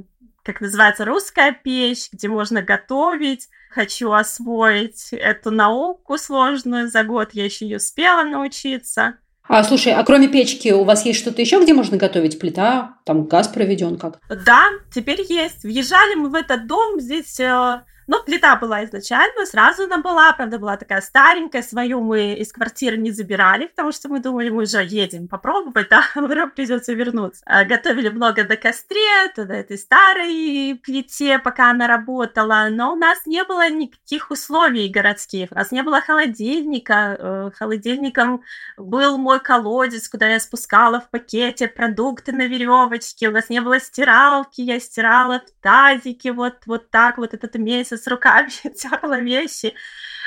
как 0.43 0.61
называется, 0.61 1.05
русская 1.05 1.53
печь, 1.53 2.09
где 2.13 2.29
можно 2.29 2.63
готовить. 2.63 3.49
Хочу 3.71 4.13
освоить 4.13 5.13
эту 5.13 5.51
науку 5.51 6.19
сложную. 6.19 6.89
За 6.89 7.05
год 7.05 7.31
я 7.33 7.45
еще 7.45 7.67
не 7.67 7.77
успела 7.77 8.25
научиться. 8.25 9.19
А, 9.49 9.65
слушай, 9.65 9.95
а 9.95 10.05
кроме 10.05 10.29
печки 10.29 10.71
у 10.73 10.85
вас 10.85 11.07
есть 11.07 11.21
что-то 11.21 11.41
еще, 11.41 11.63
где 11.63 11.73
можно 11.73 11.97
готовить? 11.97 12.39
Плита, 12.39 12.99
там 13.07 13.27
газ 13.27 13.49
проведен 13.49 13.97
как? 13.97 14.21
Да, 14.29 14.65
теперь 14.95 15.25
есть. 15.27 15.63
Въезжали 15.63 16.15
мы 16.17 16.29
в 16.29 16.35
этот 16.35 16.67
дом, 16.67 17.01
здесь 17.01 17.41
э, 17.41 17.83
но 18.09 18.23
плита 18.23 18.57
была 18.57 18.85
изначально, 18.87 19.45
сразу 19.45 19.85
она 19.85 19.99
была, 19.99 20.33
правда, 20.33 20.59
была 20.59 20.79
такая 20.79 21.03
старенькая, 21.03 21.63
свою 21.63 22.01
мы 22.01 22.33
из 22.33 22.51
квартиры 22.53 22.97
не 22.97 23.11
забирали, 23.11 23.67
потому 23.67 23.93
что 23.93 24.09
мы 24.09 24.21
думали, 24.21 24.49
мы 24.49 24.63
уже 24.63 24.83
едем 24.83 25.29
попробовать, 25.29 25.89
да, 25.91 26.03
вдруг 26.15 26.55
придется 26.55 26.95
вернуться. 26.95 27.43
А, 27.45 27.65
готовили 27.65 28.09
много 28.09 28.45
на 28.45 28.57
костре, 28.57 29.29
то 29.37 29.43
этой 29.43 29.77
старой 29.77 30.81
плите, 30.83 31.39
пока 31.39 31.71
она 31.71 31.87
работала, 31.87 32.69
но 32.71 32.95
у 32.95 32.97
нас 32.97 33.27
не 33.27 33.45
было 33.45 33.69
никаких 33.69 34.31
условий 34.31 34.89
городских, 34.89 35.49
у 35.53 35.55
нас 35.55 35.71
не 35.71 35.83
было 35.83 36.01
холодильника, 36.01 37.17
э, 37.19 37.51
холодильником 37.57 38.43
был 38.79 39.19
мой 39.19 39.39
колодец, 39.41 40.09
куда 40.09 40.29
я 40.29 40.41
спускала 40.41 41.01
в 41.01 41.11
пакете 41.11 41.69
продукты 41.69 42.33
на 42.33 42.47
веревочке, 42.47 43.29
у 43.29 43.33
нас 43.33 43.51
не 43.51 43.61
было 43.61 43.79
стиралки, 43.81 44.63
я 44.63 44.81
стирала 44.81 45.41
в 45.41 45.63
тазике 45.63 46.33
вот, 46.33 46.63
вот 46.65 46.91
так 46.91 47.19
вот 47.19 47.35
этот 47.35 47.55
месяц, 47.57 47.98
с 47.99 48.07
руками 48.07 48.49
терла 48.77 49.21
вещи. 49.21 49.75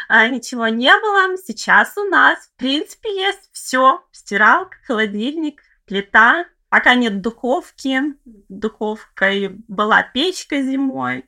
А, 0.07 0.27
ничего 0.27 0.67
не 0.67 0.91
было. 0.91 1.37
Сейчас 1.37 1.97
у 1.97 2.03
нас, 2.03 2.39
в 2.47 2.55
принципе, 2.57 3.15
есть 3.15 3.49
все. 3.53 4.03
Стиралка, 4.11 4.77
холодильник, 4.85 5.61
плита. 5.85 6.45
Пока 6.69 6.95
нет 6.95 7.21
духовки. 7.21 8.01
Духовкой 8.49 9.55
была 9.67 10.03
печка 10.03 10.61
зимой. 10.61 11.25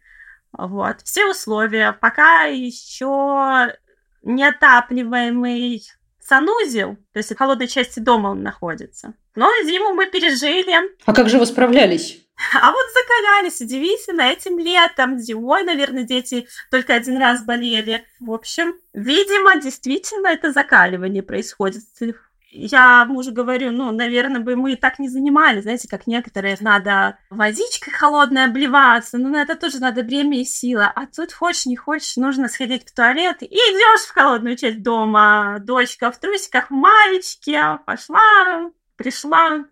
Вот. 0.51 1.01
Все 1.01 1.29
условия. 1.29 1.93
Пока 1.93 2.43
еще 2.43 3.75
неотапливаемый 4.21 5.83
санузел, 6.25 6.97
то 7.11 7.17
есть 7.19 7.31
в 7.31 7.37
холодной 7.37 7.67
части 7.67 7.99
дома 7.99 8.29
он 8.29 8.43
находится. 8.43 9.13
Но 9.35 9.49
зиму 9.65 9.93
мы 9.93 10.05
пережили. 10.07 10.75
А 11.05 11.13
как 11.13 11.29
же 11.29 11.39
вы 11.39 11.45
справлялись? 11.45 12.19
А 12.53 12.71
вот 12.71 12.85
закалялись, 12.93 13.61
удивительно, 13.61 14.21
этим 14.23 14.57
летом, 14.57 15.19
зимой, 15.19 15.63
наверное, 15.63 16.03
дети 16.03 16.47
только 16.71 16.95
один 16.95 17.17
раз 17.17 17.43
болели. 17.43 18.05
В 18.19 18.31
общем, 18.31 18.75
видимо, 18.93 19.61
действительно 19.61 20.27
это 20.27 20.51
закаливание 20.51 21.23
происходит. 21.23 21.83
Я 22.55 23.05
мужу 23.05 23.31
говорю, 23.31 23.71
ну, 23.71 23.91
наверное, 23.91 24.39
бы 24.39 24.55
мы 24.55 24.75
так 24.75 24.99
не 24.99 25.09
занимались, 25.09 25.63
знаете, 25.63 25.87
как 25.87 26.05
некоторые, 26.05 26.55
надо 26.59 27.17
водичкой 27.31 27.91
холодной 27.91 28.45
обливаться, 28.45 29.17
ну, 29.17 29.29
на 29.29 29.41
это 29.41 29.55
тоже 29.55 29.79
надо 29.79 30.03
время 30.03 30.39
и 30.39 30.45
сила. 30.45 30.91
А 30.95 31.07
тут 31.07 31.33
хочешь, 31.33 31.65
не 31.65 31.75
хочешь, 31.75 32.15
нужно 32.15 32.47
сходить 32.47 32.87
в 32.87 32.93
туалет 32.93 33.41
и 33.41 33.47
идешь 33.47 34.05
в 34.05 34.13
холодную 34.13 34.55
часть 34.55 34.83
дома. 34.83 35.57
Дочка 35.61 36.11
в 36.11 36.19
трусиках, 36.19 36.69
в 36.69 36.73
маечке, 36.73 37.79
пошла, 37.87 38.71
пришла, 38.97 39.65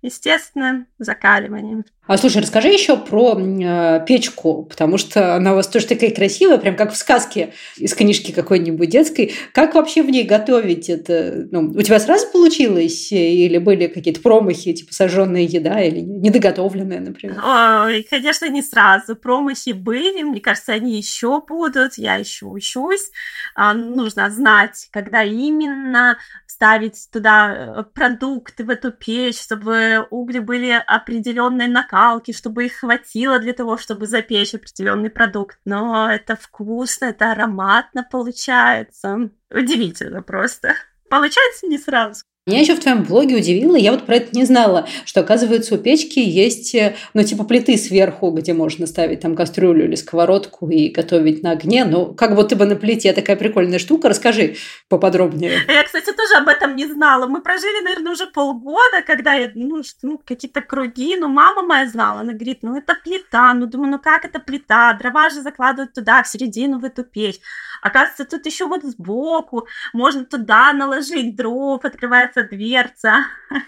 естественным 0.00 0.86
закаливанием. 0.98 1.84
А 2.10 2.18
слушай, 2.18 2.42
расскажи 2.42 2.70
еще 2.70 2.96
про 2.96 3.38
э, 3.38 4.04
печку, 4.04 4.64
потому 4.64 4.98
что 4.98 5.36
она 5.36 5.52
у 5.52 5.54
вас 5.54 5.68
тоже 5.68 5.86
такая 5.86 6.10
красивая, 6.10 6.58
прям 6.58 6.74
как 6.74 6.92
в 6.92 6.96
сказке 6.96 7.54
из 7.76 7.94
книжки 7.94 8.32
какой-нибудь 8.32 8.88
детской. 8.88 9.32
Как 9.54 9.76
вообще 9.76 10.02
в 10.02 10.10
ней 10.10 10.24
готовить 10.24 10.88
это? 10.88 11.46
Ну, 11.52 11.70
у 11.70 11.82
тебя 11.82 12.00
сразу 12.00 12.26
получилось? 12.32 13.12
Или 13.12 13.58
были 13.58 13.86
какие-то 13.86 14.20
промахи, 14.22 14.72
типа 14.72 14.92
сожженная 14.92 15.42
еда 15.42 15.80
или 15.80 16.00
недоготовленная, 16.00 16.98
например? 16.98 17.40
Ой, 17.46 18.04
конечно, 18.10 18.48
не 18.48 18.62
сразу. 18.62 19.14
Промахи 19.14 19.70
были, 19.70 20.24
мне 20.24 20.40
кажется, 20.40 20.72
они 20.72 20.96
еще 20.96 21.40
будут. 21.40 21.96
Я 21.96 22.16
еще 22.16 22.46
учусь. 22.46 23.12
А, 23.54 23.72
нужно 23.72 24.30
знать, 24.30 24.88
когда 24.90 25.22
именно 25.22 26.18
ставить 26.60 27.08
туда 27.10 27.54
э, 27.54 27.84
продукты 27.94 28.64
в 28.64 28.70
эту 28.70 28.90
печь, 28.92 29.40
чтобы 29.40 30.06
угли 30.10 30.40
были 30.40 30.82
определенной 30.86 31.68
накалки, 32.00 32.32
чтобы 32.32 32.66
их 32.66 32.80
хватило 32.80 33.38
для 33.38 33.52
того, 33.52 33.76
чтобы 33.76 34.06
запечь 34.06 34.54
определенный 34.54 35.10
продукт. 35.10 35.58
Но 35.64 36.10
это 36.10 36.36
вкусно, 36.36 37.06
это 37.06 37.32
ароматно 37.32 38.06
получается. 38.10 39.30
Удивительно 39.50 40.22
просто. 40.22 40.74
Получается 41.08 41.66
не 41.66 41.78
сразу. 41.78 42.24
Меня 42.46 42.60
еще 42.60 42.74
в 42.74 42.80
твоем 42.80 43.04
блоге 43.04 43.36
удивило, 43.36 43.76
я 43.76 43.92
вот 43.92 44.06
про 44.06 44.16
это 44.16 44.34
не 44.34 44.46
знала, 44.46 44.88
что, 45.04 45.20
оказывается, 45.20 45.74
у 45.74 45.78
печки 45.78 46.20
есть, 46.20 46.74
э, 46.74 46.96
ну, 47.12 47.22
типа 47.22 47.44
плиты 47.44 47.76
сверху, 47.76 48.30
где 48.30 48.54
можно 48.54 48.86
ставить 48.86 49.20
там 49.20 49.36
кастрюлю 49.36 49.84
или 49.84 49.94
сковородку 49.94 50.70
и 50.70 50.88
готовить 50.88 51.42
на 51.42 51.50
огне. 51.50 51.84
Ну, 51.84 52.14
как 52.14 52.34
будто 52.34 52.56
бы 52.56 52.64
на 52.64 52.76
плите 52.76 53.12
такая 53.12 53.36
прикольная 53.36 53.78
штука. 53.78 54.08
Расскажи 54.08 54.56
поподробнее. 54.88 55.52
Я, 55.68 55.84
кстати, 55.84 56.12
тоже 56.12 56.34
об 56.38 56.48
этом 56.48 56.76
не 56.76 56.86
знала. 56.86 57.26
Мы 57.26 57.42
прожили, 57.42 57.84
наверное, 57.84 58.12
уже 58.12 58.26
полгода, 58.26 59.02
когда 59.06 59.34
я, 59.34 59.50
ну, 59.54 59.82
ну 60.00 60.18
какие-то 60.24 60.62
круги, 60.62 61.16
ну, 61.18 61.28
мама 61.28 61.60
моя 61.60 61.86
знала, 61.86 62.20
она 62.20 62.32
говорит, 62.32 62.60
ну, 62.62 62.74
это 62.74 62.96
плита, 63.04 63.52
ну, 63.52 63.66
думаю, 63.66 63.90
ну, 63.90 63.98
как 63.98 64.24
это 64.24 64.40
плита? 64.40 64.94
Дрова 64.94 65.28
же 65.28 65.42
закладывают 65.42 65.92
туда, 65.92 66.22
в 66.22 66.28
середину, 66.28 66.78
в 66.78 66.84
эту 66.86 67.04
печь. 67.04 67.38
Оказывается, 67.82 68.24
тут 68.24 68.46
еще 68.46 68.66
вот 68.66 68.82
сбоку 68.84 69.66
можно 69.92 70.24
туда 70.24 70.72
наложить 70.72 71.36
дров, 71.36 71.84
открывается 71.84 72.44
дверца. 72.44 73.24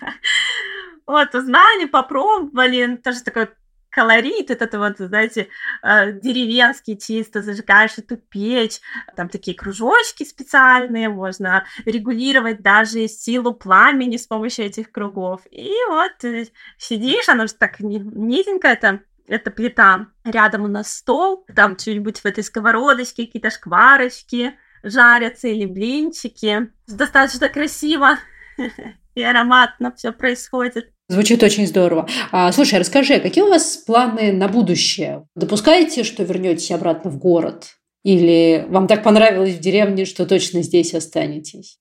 Вот, 1.05 1.35
узнали, 1.35 1.87
попробовали, 1.87 2.94
тоже 2.96 3.25
такой 3.25 3.48
колорит, 3.92 4.51
это 4.51 4.79
вот, 4.79 4.96
знаете, 4.98 5.48
э, 5.83 6.12
деревенский 6.12 6.96
чисто, 6.96 7.42
зажигаешь 7.42 7.98
эту 7.98 8.16
печь, 8.16 8.81
там 9.14 9.29
такие 9.29 9.57
кружочки 9.57 10.25
специальные, 10.25 11.11
можно 11.11 11.66
регулировать 11.85 12.62
даже 12.62 13.07
силу 13.07 13.53
пламени 13.53 14.16
с 14.16 14.27
помощью 14.27 14.64
этих 14.64 14.90
кругов. 14.90 15.42
И 15.51 15.70
вот 15.90 16.25
э, 16.25 16.46
сидишь, 16.79 17.29
оно 17.29 17.46
же 17.46 17.55
так 17.55 17.81
низенькое 17.81 18.77
там, 18.77 19.03
это 19.26 19.50
плита. 19.50 20.06
Рядом 20.24 20.64
у 20.64 20.68
нас 20.68 20.92
стол, 20.96 21.44
там 21.54 21.78
что-нибудь 21.78 22.18
в 22.18 22.26
этой 22.26 22.44
сковородочке, 22.44 23.26
какие-то 23.26 23.50
шкварочки 23.50 24.54
жарятся 24.82 25.48
или 25.48 25.66
блинчики. 25.66 26.70
Достаточно 26.87 27.48
красиво 27.48 28.18
и 29.14 29.22
ароматно 29.22 29.92
все 29.96 30.12
происходит. 30.12 30.90
Звучит 31.08 31.42
очень 31.42 31.66
здорово. 31.66 32.08
А, 32.30 32.50
слушай, 32.52 32.78
расскажи, 32.78 33.20
какие 33.20 33.44
у 33.44 33.48
вас 33.48 33.76
планы 33.76 34.32
на 34.32 34.48
будущее? 34.48 35.26
Допускаете, 35.35 36.04
что 36.04 36.22
вернетесь 36.22 36.70
обратно 36.70 37.11
в 37.11 37.18
город? 37.18 37.76
Или 38.02 38.64
вам 38.68 38.88
так 38.88 39.02
понравилось 39.02 39.54
в 39.54 39.61
деревне, 39.61 40.04
что 40.04 40.26
точно 40.26 40.62
здесь 40.62 40.94
останетесь? 40.94 41.78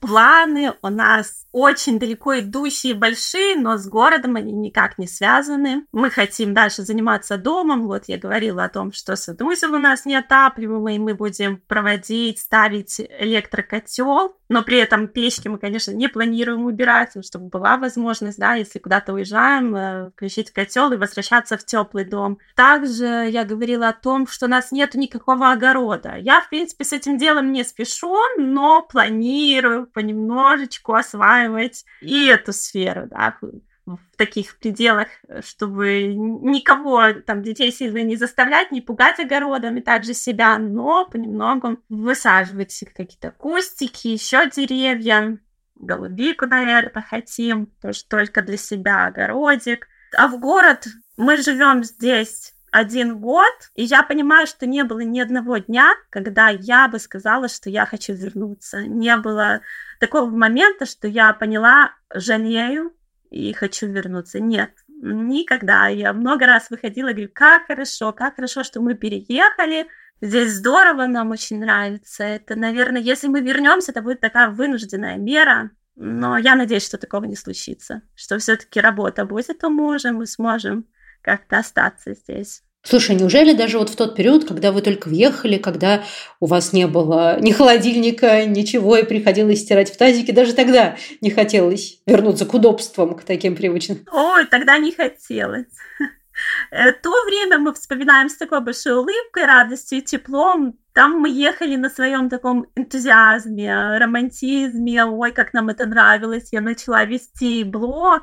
Планы 0.00 0.72
у 0.80 0.88
нас 0.88 1.46
очень 1.52 1.98
далеко 1.98 2.38
идущие, 2.38 2.94
большие, 2.94 3.56
но 3.56 3.76
с 3.76 3.86
городом 3.86 4.36
они 4.36 4.52
никак 4.52 4.98
не 4.98 5.06
связаны. 5.06 5.84
Мы 5.92 6.10
хотим 6.10 6.54
дальше 6.54 6.82
заниматься 6.82 7.36
домом. 7.36 7.86
Вот 7.86 8.04
я 8.06 8.16
говорила 8.18 8.64
о 8.64 8.68
том, 8.68 8.92
что 8.92 9.16
санузел 9.16 9.74
у 9.74 9.78
нас 9.78 10.06
неотапливаемый, 10.06 10.98
мы 10.98 11.14
будем 11.14 11.58
проводить, 11.66 12.38
ставить 12.38 13.00
электрокотел, 13.00 14.36
но 14.48 14.62
при 14.62 14.78
этом 14.78 15.06
печки 15.06 15.48
мы, 15.48 15.58
конечно, 15.58 15.92
не 15.92 16.08
планируем 16.08 16.64
убирать, 16.64 17.12
чтобы 17.24 17.48
была 17.48 17.76
возможность, 17.76 18.38
да, 18.38 18.54
если 18.54 18.78
куда-то 18.78 19.12
уезжаем, 19.12 19.74
э, 19.76 20.10
включить 20.10 20.50
котел 20.50 20.92
и 20.92 20.96
возвращаться 20.96 21.56
в 21.56 21.64
теплый 21.64 22.04
дом. 22.04 22.38
Также 22.56 23.04
я 23.04 23.44
говорила 23.44 23.88
о 23.88 23.92
том, 23.92 24.26
что 24.26 24.46
у 24.46 24.48
нас 24.48 24.72
нет 24.72 24.94
никакого 24.94 25.52
огорода. 25.52 26.16
Я, 26.16 26.40
в 26.40 26.48
принципе, 26.48 26.84
с 26.84 26.92
этим 26.92 27.18
делом 27.18 27.52
не 27.52 27.64
спешу, 27.64 28.16
но 28.38 28.82
планирую 28.82 29.89
понемножечку 29.92 30.94
осваивать 30.94 31.84
и 32.00 32.26
эту 32.26 32.52
сферу, 32.52 33.06
да, 33.10 33.36
в 33.86 34.16
таких 34.16 34.58
пределах, 34.58 35.08
чтобы 35.40 36.04
никого, 36.04 37.12
там, 37.26 37.42
детей 37.42 37.72
сильно 37.72 38.02
не 38.02 38.16
заставлять, 38.16 38.70
не 38.70 38.80
пугать 38.80 39.18
огородом 39.18 39.76
и 39.76 39.80
также 39.80 40.14
себя, 40.14 40.58
но 40.58 41.06
понемногу 41.06 41.78
высаживать 41.88 42.84
какие-то 42.94 43.32
кустики, 43.32 44.08
еще 44.08 44.48
деревья, 44.48 45.38
голубику, 45.74 46.46
наверное, 46.46 47.02
хотим, 47.02 47.66
тоже 47.82 48.04
только 48.04 48.42
для 48.42 48.56
себя 48.56 49.06
огородик. 49.06 49.88
А 50.16 50.28
в 50.28 50.38
город 50.38 50.86
мы 51.16 51.36
живем 51.36 51.82
здесь 51.84 52.54
один 52.70 53.18
год, 53.18 53.52
и 53.74 53.84
я 53.84 54.02
понимаю, 54.02 54.46
что 54.46 54.66
не 54.66 54.84
было 54.84 55.00
ни 55.00 55.20
одного 55.20 55.58
дня, 55.58 55.94
когда 56.10 56.48
я 56.48 56.88
бы 56.88 56.98
сказала, 56.98 57.48
что 57.48 57.70
я 57.70 57.86
хочу 57.86 58.12
вернуться. 58.12 58.82
Не 58.82 59.16
было 59.16 59.60
такого 59.98 60.30
момента, 60.30 60.86
что 60.86 61.08
я 61.08 61.32
поняла, 61.32 61.92
жалею 62.14 62.92
и 63.30 63.52
хочу 63.52 63.86
вернуться. 63.86 64.40
Нет, 64.40 64.70
никогда. 64.88 65.88
Я 65.88 66.12
много 66.12 66.46
раз 66.46 66.70
выходила 66.70 67.08
и 67.08 67.12
говорю, 67.12 67.30
как 67.32 67.66
хорошо, 67.66 68.12
как 68.12 68.36
хорошо, 68.36 68.62
что 68.64 68.80
мы 68.80 68.94
переехали. 68.94 69.86
Здесь 70.20 70.52
здорово, 70.52 71.06
нам 71.06 71.30
очень 71.30 71.60
нравится. 71.60 72.24
Это, 72.24 72.54
наверное, 72.54 73.00
если 73.00 73.28
мы 73.28 73.40
вернемся, 73.40 73.92
это 73.92 74.02
будет 74.02 74.20
такая 74.20 74.50
вынужденная 74.50 75.16
мера. 75.16 75.70
Но 75.96 76.38
я 76.38 76.54
надеюсь, 76.54 76.86
что 76.86 76.98
такого 76.98 77.24
не 77.24 77.36
случится. 77.36 78.02
Что 78.14 78.38
все-таки 78.38 78.80
работа 78.80 79.24
будет, 79.24 79.58
то 79.58 79.70
можем, 79.70 80.16
мы 80.16 80.26
сможем 80.26 80.86
как-то 81.22 81.58
остаться 81.58 82.14
здесь. 82.14 82.62
Слушай, 82.82 83.14
неужели 83.14 83.52
даже 83.52 83.78
вот 83.78 83.90
в 83.90 83.96
тот 83.96 84.16
период, 84.16 84.48
когда 84.48 84.72
вы 84.72 84.80
только 84.80 85.08
въехали, 85.08 85.58
когда 85.58 86.02
у 86.40 86.46
вас 86.46 86.72
не 86.72 86.86
было 86.86 87.38
ни 87.38 87.52
холодильника, 87.52 88.46
ничего, 88.46 88.96
и 88.96 89.04
приходилось 89.04 89.60
стирать 89.60 89.92
в 89.92 89.98
тазике, 89.98 90.32
даже 90.32 90.54
тогда 90.54 90.96
не 91.20 91.30
хотелось 91.30 92.00
вернуться 92.06 92.46
к 92.46 92.54
удобствам, 92.54 93.14
к 93.14 93.22
таким 93.22 93.54
привычным? 93.54 93.98
Ой, 94.10 94.46
тогда 94.46 94.78
не 94.78 94.92
хотелось. 94.92 95.66
Э, 96.70 96.92
то 96.92 97.10
время 97.24 97.58
мы 97.58 97.72
вспоминаем 97.74 98.28
с 98.28 98.36
такой 98.36 98.60
большой 98.60 98.94
улыбкой, 98.94 99.46
радостью 99.46 99.98
и 99.98 100.02
теплом. 100.02 100.78
Там 100.92 101.20
мы 101.20 101.28
ехали 101.28 101.76
на 101.76 101.88
своем 101.88 102.28
таком 102.28 102.66
энтузиазме, 102.74 103.98
романтизме. 103.98 105.04
Ой, 105.04 105.30
как 105.30 105.52
нам 105.52 105.68
это 105.68 105.86
нравилось. 105.86 106.52
Я 106.52 106.60
начала 106.60 107.04
вести 107.04 107.64
блог. 107.64 108.22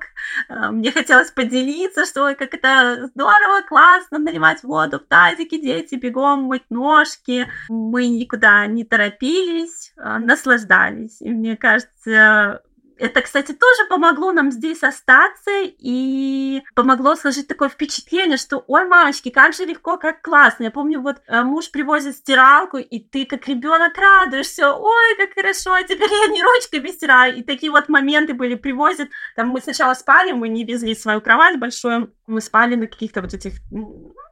Э, 0.50 0.70
мне 0.72 0.92
хотелось 0.92 1.32
поделиться, 1.32 2.06
что 2.06 2.26
ой, 2.26 2.36
как 2.36 2.54
это 2.54 3.08
здорово, 3.08 3.62
классно, 3.68 4.20
наливать 4.20 4.64
воду 4.64 5.00
в 5.00 5.08
тазике, 5.08 5.62
дети 5.62 5.96
бегом 5.96 6.44
мыть 6.44 6.70
ножки. 6.70 7.48
Мы 7.70 8.08
никуда 8.08 8.66
не 8.68 8.84
торопились, 8.84 9.94
э, 9.98 10.18
наслаждались. 10.20 11.22
И 11.22 11.30
мне 11.30 11.56
кажется, 11.56 12.62
это, 13.00 13.22
кстати, 13.22 13.54
тоже 13.54 13.88
помогло 13.90 14.32
нам 14.32 14.52
здесь 14.52 14.84
остаться 14.84 15.52
и 15.64 16.62
помогло 16.76 17.16
сложить 17.16 17.48
такое 17.48 17.70
впечатление, 17.70 18.38
что, 18.38 18.64
ой, 18.68 18.86
мамочки, 18.88 19.30
как 19.30 19.54
же 19.54 19.66
легко, 19.66 19.98
как 19.98 20.22
классно. 20.22 20.66
Я 20.66 20.72
помню, 20.72 21.02
вот 21.02 21.18
э, 21.28 21.44
муж 21.44 21.72
привозит 21.72 22.16
стиралку, 22.16 22.78
и 22.78 23.00
ты 23.00 23.26
как 23.26 23.48
ребенок 23.48 23.98
радуешься, 23.98 24.72
ой, 24.74 25.16
как 25.18 25.34
хорошо, 25.34 25.74
а 25.74 25.84
теперь 25.84 26.12
я 26.12 26.28
не 26.28 26.44
ручками 26.44 26.90
стираю. 26.90 27.38
И 27.38 27.44
такие 27.44 27.72
вот 27.72 27.90
моменты 27.90 28.34
были, 28.34 28.56
привозят, 28.56 29.10
там 29.36 29.50
мы 29.50 29.62
сначала 29.62 29.94
спали, 29.94 30.32
мы 30.32 30.50
не 30.50 30.64
везли 30.64 30.96
свою 30.96 31.22
кровать 31.22 31.60
большую, 31.60 32.14
мы 32.26 32.42
спали 32.42 32.76
на 32.76 32.88
каких-то 32.88 33.22
вот 33.22 33.34
этих 33.34 33.54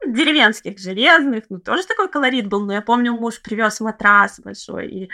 деревенских, 0.06 0.78
железных, 0.78 1.44
ну, 1.48 1.58
тоже 1.58 1.84
такой 1.84 2.08
колорит 2.08 2.46
был, 2.46 2.64
но 2.64 2.74
я 2.74 2.82
помню, 2.82 3.12
муж 3.12 3.40
привез 3.40 3.80
матрас 3.80 4.40
большой, 4.40 4.86
и 4.88 5.10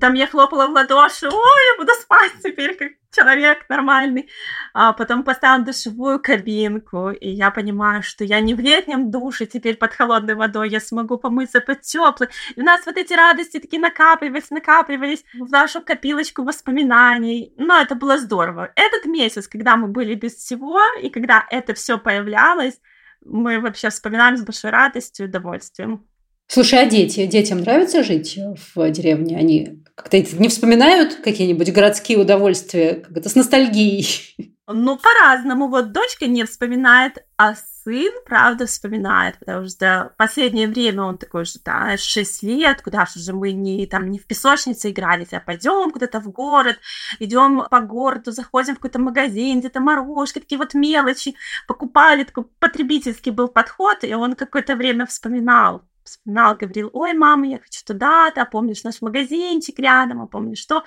там 0.00 0.14
я 0.14 0.26
хлопала 0.26 0.66
в 0.66 0.70
ладоши, 0.70 1.26
ой, 1.26 1.60
я 1.72 1.78
буду 1.78 1.92
спать 2.00 2.32
теперь, 2.42 2.76
как 2.76 2.92
человек 3.14 3.64
нормальный. 3.68 4.28
А 4.72 4.92
потом 4.92 5.22
поставил 5.22 5.64
душевую 5.64 6.20
кабинку, 6.20 7.10
и 7.10 7.28
я 7.30 7.50
понимаю, 7.50 8.02
что 8.02 8.24
я 8.24 8.40
не 8.40 8.54
в 8.54 8.60
летнем 8.60 9.10
душе 9.10 9.46
теперь 9.46 9.76
под 9.76 9.94
холодной 9.94 10.34
водой, 10.34 10.68
я 10.70 10.80
смогу 10.80 11.18
помыться 11.18 11.60
под 11.60 11.82
теплой. 11.82 12.28
И 12.56 12.60
у 12.60 12.64
нас 12.64 12.84
вот 12.86 12.96
эти 12.96 13.12
радости 13.14 13.60
такие 13.60 13.80
накапливались, 13.80 14.50
накапливались 14.50 15.24
в 15.34 15.50
нашу 15.50 15.80
копилочку 15.80 16.42
воспоминаний. 16.42 17.52
Но 17.56 17.80
это 17.80 17.94
было 17.94 18.18
здорово. 18.18 18.72
Этот 18.74 19.06
месяц, 19.06 19.48
когда 19.48 19.76
мы 19.76 19.88
были 19.88 20.14
без 20.14 20.34
всего, 20.34 20.80
и 21.00 21.08
когда 21.10 21.46
это 21.50 21.74
все 21.74 21.98
появлялось, 21.98 22.80
мы 23.24 23.60
вообще 23.60 23.90
вспоминаем 23.90 24.36
с 24.36 24.42
большой 24.42 24.70
радостью 24.70 25.26
и 25.26 25.28
удовольствием. 25.28 26.06
Слушай, 26.46 26.80
а 26.80 26.86
дети? 26.86 27.26
Детям 27.26 27.60
нравится 27.60 28.02
жить 28.02 28.38
в 28.74 28.90
деревне? 28.90 29.38
Они 29.38 29.82
как-то 29.94 30.18
не 30.38 30.48
вспоминают 30.48 31.16
какие-нибудь 31.16 31.72
городские 31.72 32.18
удовольствия, 32.18 32.94
как 32.94 33.16
это 33.16 33.28
с 33.28 33.34
ностальгией? 33.34 34.36
Ну, 34.66 34.98
по-разному. 34.98 35.68
Вот 35.68 35.92
дочка 35.92 36.26
не 36.26 36.44
вспоминает, 36.44 37.24
а 37.36 37.54
сын, 37.84 38.12
правда, 38.24 38.66
вспоминает, 38.66 39.38
потому 39.38 39.68
что 39.68 40.12
последнее 40.16 40.66
время 40.66 41.02
он 41.02 41.18
такой 41.18 41.44
же, 41.44 41.58
да, 41.64 41.96
6 41.96 42.42
лет, 42.42 42.82
куда 42.82 43.06
же 43.14 43.32
мы 43.32 43.52
не, 43.52 43.86
там, 43.86 44.10
не 44.10 44.18
в 44.18 44.26
песочнице 44.26 44.90
игрались, 44.90 45.32
а 45.32 45.40
пойдем 45.40 45.90
куда-то 45.90 46.20
в 46.20 46.30
город, 46.30 46.78
идем 47.18 47.62
по 47.70 47.80
городу, 47.80 48.32
заходим 48.32 48.74
в 48.74 48.78
какой-то 48.78 48.98
магазин, 48.98 49.60
где-то 49.60 49.80
морожки, 49.80 50.40
такие 50.40 50.58
вот 50.58 50.74
мелочи, 50.74 51.34
покупали, 51.68 52.24
такой 52.24 52.44
потребительский 52.58 53.30
был 53.30 53.48
подход, 53.48 54.02
и 54.02 54.14
он 54.14 54.34
какое-то 54.34 54.76
время 54.76 55.06
вспоминал, 55.06 55.82
вспоминал, 56.02 56.56
говорил, 56.56 56.90
ой, 56.92 57.12
мама, 57.12 57.46
я 57.46 57.58
хочу 57.58 57.84
туда-то, 57.84 58.42
а 58.42 58.46
помнишь 58.46 58.84
наш 58.84 59.02
магазинчик 59.02 59.78
рядом, 59.78 60.22
а 60.22 60.26
помнишь 60.26 60.58
что? 60.58 60.84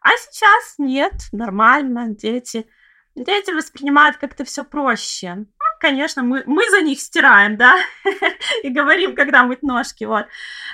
А 0.00 0.10
сейчас 0.18 0.74
нет, 0.78 1.14
нормально, 1.32 2.10
дети 2.10 2.66
Дети 3.14 3.50
воспринимают 3.52 4.16
как-то 4.16 4.44
все 4.44 4.64
проще. 4.64 5.34
Ну, 5.34 5.44
конечно, 5.80 6.22
мы, 6.22 6.42
мы 6.46 6.68
за 6.70 6.82
них 6.82 7.00
стираем, 7.00 7.56
да, 7.56 7.76
и 8.62 8.70
говорим, 8.70 9.14
когда 9.14 9.44
мыть 9.44 9.62
ножки, 9.62 10.04
вот. 10.04 10.26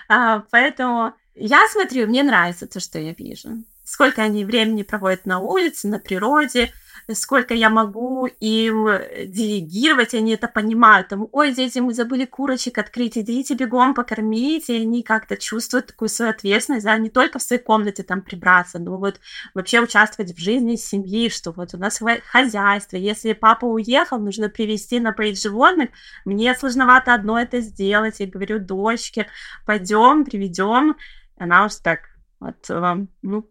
А, 0.09 0.45
поэтому 0.51 1.15
я 1.35 1.67
смотрю, 1.69 2.07
мне 2.07 2.23
нравится 2.23 2.67
то, 2.67 2.81
что 2.81 2.99
я 2.99 3.13
вижу. 3.13 3.63
Сколько 3.91 4.23
они 4.23 4.45
времени 4.45 4.85
проводят 4.85 5.27
на 5.27 5.41
улице, 5.41 5.89
на 5.89 5.99
природе, 5.99 6.73
сколько 7.13 7.55
я 7.55 7.71
могу 7.71 8.27
им 8.27 8.87
делегировать, 9.27 10.15
они 10.15 10.35
это 10.35 10.47
понимают. 10.47 11.09
Там, 11.09 11.27
ой, 11.33 11.53
дети, 11.53 11.81
мы 11.81 11.93
забыли 11.93 12.25
курочек 12.25 12.79
открыть, 12.79 13.19
идите 13.19 13.55
бегом 13.55 13.95
покормить, 13.95 14.71
и 14.71 14.77
они 14.77 15.03
как-то 15.03 15.37
чувствуют 15.37 15.89
такую 15.89 16.09
свою 16.09 16.31
ответственность, 16.31 16.85
да, 16.85 16.97
не 16.99 17.11
только 17.11 17.41
в 17.41 17.43
своей 17.43 17.61
комнате 17.61 18.05
там 18.05 18.23
прибраться, 18.23 18.79
но 18.79 18.97
вот 18.97 19.19
вообще 19.55 19.81
участвовать 19.81 20.37
в 20.37 20.39
жизни 20.39 20.77
семьи, 20.77 21.29
что 21.29 21.51
вот 21.51 21.75
у 21.75 21.77
нас 21.77 22.01
хозяйство, 22.31 22.97
если 22.97 23.33
папа 23.33 23.65
уехал, 23.65 24.21
нужно 24.21 24.49
привезти, 24.49 25.01
напоить 25.01 25.43
животных, 25.43 25.91
мне 26.25 26.55
сложновато 26.55 27.13
одно 27.13 27.41
это 27.41 27.61
сделать, 27.61 28.21
я 28.21 28.29
говорю 28.29 28.61
дочке, 28.61 29.27
пойдем, 29.67 30.25
приведем, 30.25 30.97
она 31.37 31.65
уж 31.65 31.75
так 31.83 32.03
вот, 32.39 32.71
ну, 33.23 33.51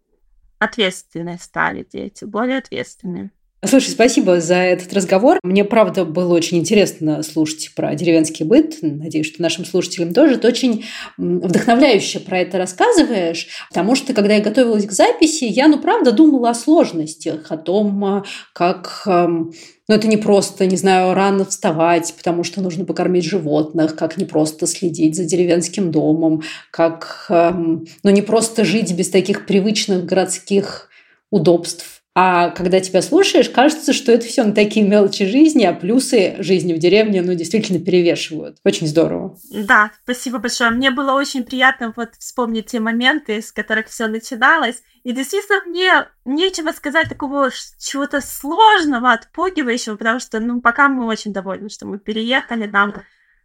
ответственные 0.60 1.38
стали 1.40 1.84
дети, 1.84 2.26
более 2.26 2.58
ответственные. 2.60 3.32
Слушай, 3.66 3.90
спасибо 3.90 4.40
за 4.40 4.56
этот 4.56 4.94
разговор. 4.94 5.38
Мне, 5.44 5.66
правда, 5.66 6.06
было 6.06 6.34
очень 6.34 6.60
интересно 6.60 7.22
слушать 7.24 7.72
про 7.76 7.94
деревенский 7.94 8.46
быт. 8.46 8.78
Надеюсь, 8.82 9.28
что 9.28 9.42
нашим 9.42 9.66
слушателям 9.66 10.14
тоже. 10.14 10.38
Ты 10.38 10.48
очень 10.48 10.86
вдохновляюще 11.18 12.22
про 12.22 12.40
это 12.40 12.58
рассказываешь, 12.58 13.48
потому 13.68 13.96
что, 13.96 14.14
когда 14.14 14.36
я 14.36 14.42
готовилась 14.42 14.86
к 14.86 14.94
записи, 14.94 15.44
я, 15.44 15.68
ну, 15.68 15.78
правда, 15.78 16.14
думала 16.14 16.52
о 16.52 16.54
сложностях, 16.54 17.52
о 17.52 17.58
том, 17.58 18.06
а, 18.06 18.24
как 18.54 19.04
ну, 19.06 19.52
это 19.96 20.08
не 20.08 20.18
просто, 20.18 20.66
не 20.66 20.78
знаю, 20.78 21.14
рано 21.14 21.44
вставать, 21.44 22.14
потому 22.16 22.46
что 22.46 22.62
нужно 22.62 22.86
покормить 22.86 23.26
животных, 23.26 23.98
как 23.98 24.16
не 24.16 24.24
просто 24.24 24.68
следить 24.68 25.18
за 25.18 25.26
деревенским 25.26 25.92
домом, 25.92 26.44
как, 26.72 27.26
ну, 27.30 27.84
не 28.04 28.22
просто 28.22 28.64
жить 28.64 28.94
без 28.94 29.10
таких 29.10 29.46
привычных 29.46 30.06
городских 30.06 30.90
удобств 31.32 31.99
а 32.16 32.50
когда 32.50 32.80
тебя 32.80 33.02
слушаешь, 33.02 33.50
кажется, 33.50 33.94
что 33.94 34.12
это 34.12 34.26
все 34.26 34.44
на 34.44 34.52
такие 34.52 34.86
мелочи 34.86 35.26
жизни, 35.26 35.64
а 35.64 35.74
плюсы 35.74 36.36
жизни 36.40 36.74
в 36.74 36.80
деревне, 36.80 37.22
ну, 37.22 37.34
действительно 37.36 37.80
перевешивают. 37.80 38.58
Очень 38.66 38.88
здорово. 38.88 39.38
Да, 39.52 39.92
спасибо 40.04 40.40
большое. 40.40 40.72
Мне 40.72 40.92
было 40.92 41.14
очень 41.14 41.44
приятно 41.44 41.94
вот 41.96 42.16
вспомнить 42.18 42.66
те 42.66 42.80
моменты, 42.80 43.42
с 43.42 43.52
которых 43.52 43.88
все 43.88 44.08
начиналось. 44.08 44.82
И 45.04 45.12
действительно, 45.12 45.62
мне 45.66 46.08
нечего 46.26 46.72
сказать 46.72 47.10
такого 47.10 47.52
чего-то 47.80 48.22
сложного, 48.22 49.14
отпугивающего, 49.14 49.96
потому 49.96 50.20
что, 50.20 50.40
ну, 50.40 50.62
пока 50.62 50.90
мы 50.90 51.06
очень 51.06 51.32
довольны, 51.32 51.70
что 51.70 51.86
мы 51.86 52.00
переехали, 52.00 52.66
нам 52.66 52.96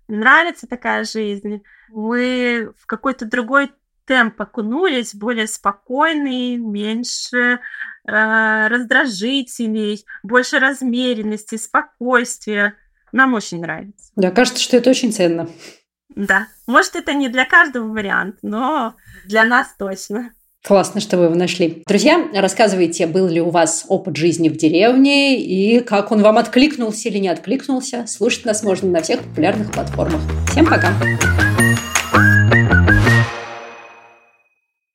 нравится 0.09 0.67
такая 0.67 1.05
жизнь. 1.05 1.63
Мы 1.91 2.73
в 2.79 2.87
какой-то 2.87 3.27
другой 3.27 3.71
темп 4.07 4.41
окунулись, 4.41 5.15
более 5.15 5.47
спокойный, 5.47 6.57
меньше 6.57 7.61
э, 8.07 8.69
раздражителей, 8.69 10.05
больше 10.23 10.59
размеренности, 10.59 11.57
спокойствия. 11.57 12.77
Нам 13.13 13.35
очень 13.35 13.61
нравится. 13.61 14.11
Да, 14.17 14.31
кажется, 14.31 14.63
что 14.63 14.77
это 14.77 14.91
очень 14.91 15.13
ценно. 15.13 15.49
Да. 16.15 16.49
Может, 16.67 16.97
это 16.97 17.13
не 17.13 17.29
для 17.29 17.45
каждого 17.45 17.89
вариант, 17.89 18.37
но 18.43 18.95
для 19.27 19.45
нас 19.45 19.75
точно. 19.79 20.33
Классно, 20.67 21.01
что 21.01 21.19
вы 21.19 21.25
его 21.25 21.35
нашли. 21.35 21.83
Друзья, 21.87 22.27
рассказывайте, 22.33 23.07
был 23.07 23.29
ли 23.29 23.39
у 23.39 23.51
вас 23.51 23.85
опыт 23.89 24.17
жизни 24.17 24.49
в 24.49 24.57
деревне 24.57 25.39
и 25.39 25.81
как 25.81 26.11
он 26.11 26.23
вам 26.23 26.39
откликнулся 26.39 27.11
или 27.11 27.19
не 27.19 27.29
откликнулся. 27.29 28.07
Слушать 28.07 28.47
нас 28.47 28.63
можно 28.63 28.89
на 28.89 29.03
всех 29.03 29.21
популярных 29.21 29.73
платформах. 29.73 30.23
Всем 30.51 30.65
пока! 30.65 30.95